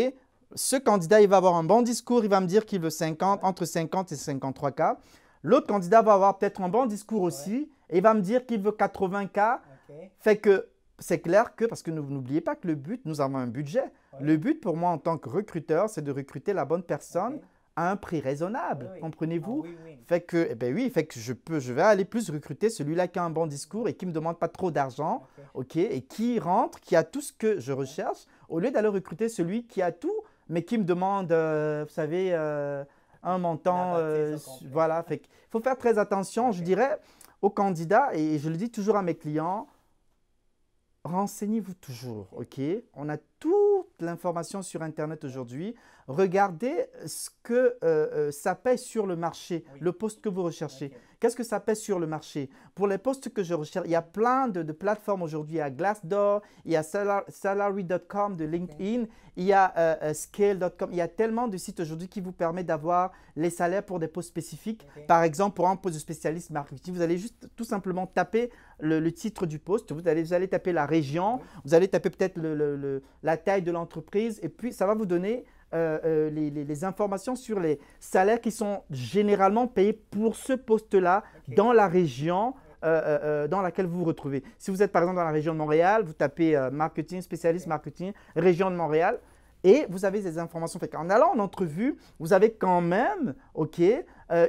[0.55, 3.43] ce candidat, il va avoir un bon discours, il va me dire qu'il veut 50,
[3.43, 4.82] entre 50 et 53 k.
[5.43, 8.60] L'autre candidat va avoir peut-être un bon discours aussi et il va me dire qu'il
[8.60, 9.39] veut 80 k.
[10.18, 10.68] Fait que
[11.00, 13.91] c'est clair que, parce que n'oubliez pas que le but, nous avons un budget.
[14.20, 17.39] Le but pour moi en tant que recruteur, c'est de recruter la bonne personne
[17.76, 18.91] à un prix raisonnable.
[19.00, 19.66] Comprenez-vous?
[19.66, 22.70] Ah Fait que, eh ben oui, fait que je peux, je vais aller plus recruter
[22.70, 25.24] celui-là qui a un bon discours et qui me demande pas trop d'argent,
[25.54, 29.30] ok, et qui rentre, qui a tout ce que je recherche, au lieu d'aller recruter
[29.30, 32.84] celui qui a tout, mais qui me demande, euh, vous savez, euh,
[33.24, 34.38] un montant, euh,
[34.72, 35.02] voilà.
[35.04, 37.00] Fait qu'il faut faire très attention, je dirais,
[37.41, 39.68] aux candidats et je le dis toujours à mes clients
[41.10, 42.62] renseignez-vous toujours, ok?
[42.93, 45.76] On a toute l'information sur Internet aujourd'hui.
[46.10, 50.91] Regardez ce que euh, ça paye sur le marché, le poste que vous recherchez.
[51.20, 52.49] Qu'est-ce que ça pèse sur le marché?
[52.74, 55.55] Pour les postes que je recherche, il y a plein de, plateformes aujourd'hui.
[55.55, 59.05] Il y a Glassdoor, il y a salary.com de LinkedIn,
[59.36, 60.89] il y a euh, euh, scale.com.
[60.91, 64.07] Il y a tellement de sites aujourd'hui qui vous permettent d'avoir les salaires pour des
[64.07, 64.88] postes spécifiques.
[65.07, 68.49] Par exemple, pour un poste de spécialiste marketing, vous allez juste tout simplement taper
[68.80, 72.39] le, titre du poste, vous allez, vous allez taper la région, vous allez taper peut-être
[73.24, 77.59] la taille de l'entreprise et puis ça va vous donner euh, euh, les, informations sur
[77.59, 83.86] les salaires qui sont généralement payés pour ce poste-là dans la région euh, dans laquelle
[83.86, 84.43] vous vous retrouvez.
[84.57, 88.13] Si vous êtes par exemple dans la région de Montréal, vous tapez marketing, spécialiste marketing,
[88.36, 89.20] région de Montréal,
[89.63, 90.80] et vous avez ces informations.
[90.80, 93.82] Fait en allant en entrevue, vous avez quand même ok,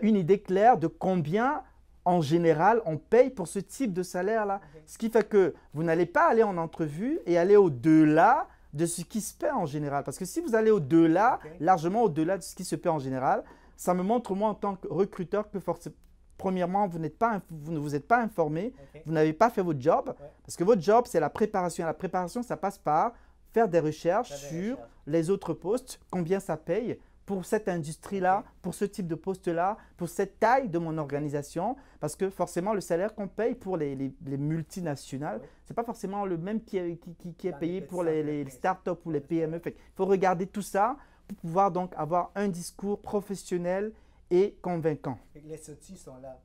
[0.02, 1.62] une idée claire de combien
[2.04, 4.60] en général on paye pour ce type de salaire-là.
[4.86, 9.02] Ce qui fait que vous n'allez pas aller en entrevue et aller au-delà de ce
[9.02, 10.04] qui se paie en général.
[10.04, 13.44] Parce que si vous allez au-delà, largement au-delà de ce qui se paie en général,
[13.76, 15.96] ça me montre moi en tant que recruteur que forcément,
[16.36, 18.72] premièrement, vous, pas, vous ne vous êtes pas informé,
[19.04, 20.14] vous n'avez pas fait votre job.
[20.44, 21.84] Parce que votre job, c'est la préparation.
[21.84, 23.12] La préparation, ça passe par
[23.52, 26.98] faire des recherches sur les autres postes, combien ça paye,
[27.31, 32.16] pour cette industrie-là, pour ce type de poste-là, pour cette taille de mon organisation, parce
[32.16, 36.37] que forcément, le salaire qu'on paye pour les, les, multinationales, ce n'est pas forcément le
[36.37, 39.62] même qui est, qui, qui est payé pour les, les startups ou les PME.
[39.64, 40.97] Il faut regarder tout ça
[41.28, 43.93] pour pouvoir donc avoir un discours professionnel
[44.28, 45.16] et convaincant.
[45.37, 46.37] Les outils sont là.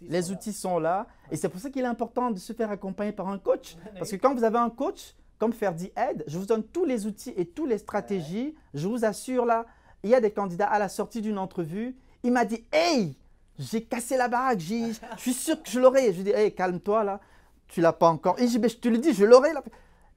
[0.00, 1.06] Les outils, sont, là.
[1.30, 3.76] Et c'est pour ça qu'il est important de se faire accompagner par un coach.
[3.98, 7.06] Parce que quand vous avez un coach, comme Ferdi Aide, je vous donne tous les
[7.06, 8.54] outils et toutes les stratégies.
[8.72, 9.66] Je vous assure là,
[10.04, 11.96] il y a des candidats à la sortie d'une entrevue.
[12.22, 13.16] Il m'a dit Hey,
[13.58, 16.12] j'ai cassé la baraque, je suis sûr que je l'aurai.
[16.12, 17.20] Je lui ai dit Hey, calme-toi là,
[17.68, 18.38] tu l'as pas encore.
[18.38, 19.50] Et je, je te le dis, je l'aurai.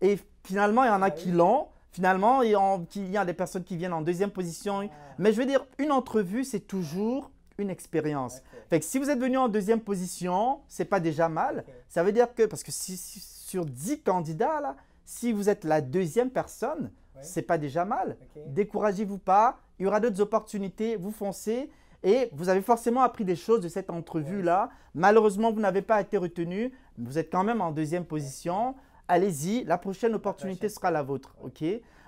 [0.02, 1.68] Et finalement, il y en a qui l'ont.
[1.92, 4.82] Finalement, il y a des personnes qui viennent en deuxième position.
[4.82, 4.94] Ah.
[5.18, 8.44] Mais je veux dire, une entrevue, c'est toujours une expérience.
[8.70, 11.64] Fait que si vous êtes venu en deuxième position, c'est pas déjà mal.
[11.90, 14.76] Ça veut dire que, parce que si, sur 10 candidats, là,
[15.06, 16.92] si vous êtes la deuxième personne,
[17.22, 18.18] c'est pas déjà mal.
[18.48, 19.60] Découragez-vous pas.
[19.80, 20.96] Il y aura d'autres opportunités.
[20.96, 21.70] Vous foncez.
[22.04, 24.70] Et vous avez forcément appris des choses de cette entrevue-là.
[24.94, 26.72] Malheureusement, vous n'avez pas été retenu.
[26.98, 28.76] Vous êtes quand même en deuxième position.
[29.08, 31.36] Allez-y, la prochaine opportunité sera la vôtre.
[31.44, 31.64] OK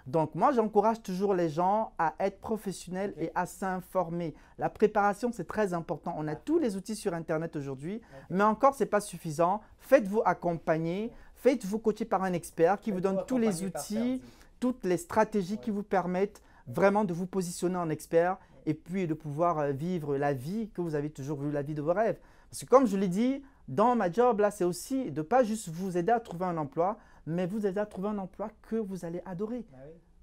[0.10, 4.34] donc moi, j'encourage toujours les gens à être professionnels et à s'informer.
[4.57, 6.16] La préparation, c'est très important.
[6.18, 8.01] On a tous les outils sur Internet aujourd'hui,
[8.32, 9.62] mais encore, ce n'est pas suffisant.
[9.78, 14.20] Faites-vous accompagner, faites-vous coacher par un expert qui vous donne tous les outils
[14.60, 19.14] toutes les stratégies qui vous permettent vraiment de vous positionner en expert et puis de
[19.14, 22.20] pouvoir euh, vivre la vie que vous avez toujours voulu, la vie de vos rêves.
[22.49, 25.70] Parce que comme je l'ai dit, dans ma job, là, c'est aussi de pas juste
[25.70, 29.05] vous aider à trouver un emploi, mais vous aider à trouver un emploi que vous
[29.05, 29.66] allez adorer.
[29.72, 29.78] Bah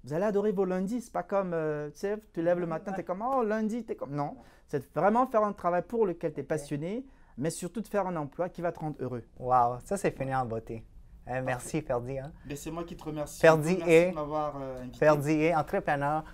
[0.07, 1.01] vous allez adorer vos lundis.
[1.01, 3.85] C'est pas comme, euh, tu sais, tu lèves le matin, tu es comme, oh, lundi,
[3.85, 4.15] tu es comme.
[4.15, 4.37] Non,
[4.69, 7.05] c'est vraiment faire un travail pour lequel tu es passionné,
[7.37, 9.25] mais surtout de faire un emploi qui va te rendre heureux.
[9.39, 10.85] Wow, ça c'est fini en beauté.
[11.29, 12.19] Euh, merci, Ferdi.
[12.19, 12.33] Hein.
[12.55, 13.41] C'est moi qui te remercie.
[13.41, 16.25] Ferdi est, euh, Ferdi est entrepreneur,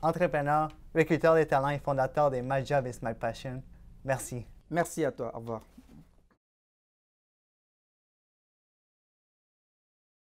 [0.00, 3.62] entrepreneur, recruteur des talents et fondateur des My Job is My Passion.
[4.04, 4.46] Merci.
[4.70, 5.32] Merci à toi.
[5.34, 5.62] Au revoir.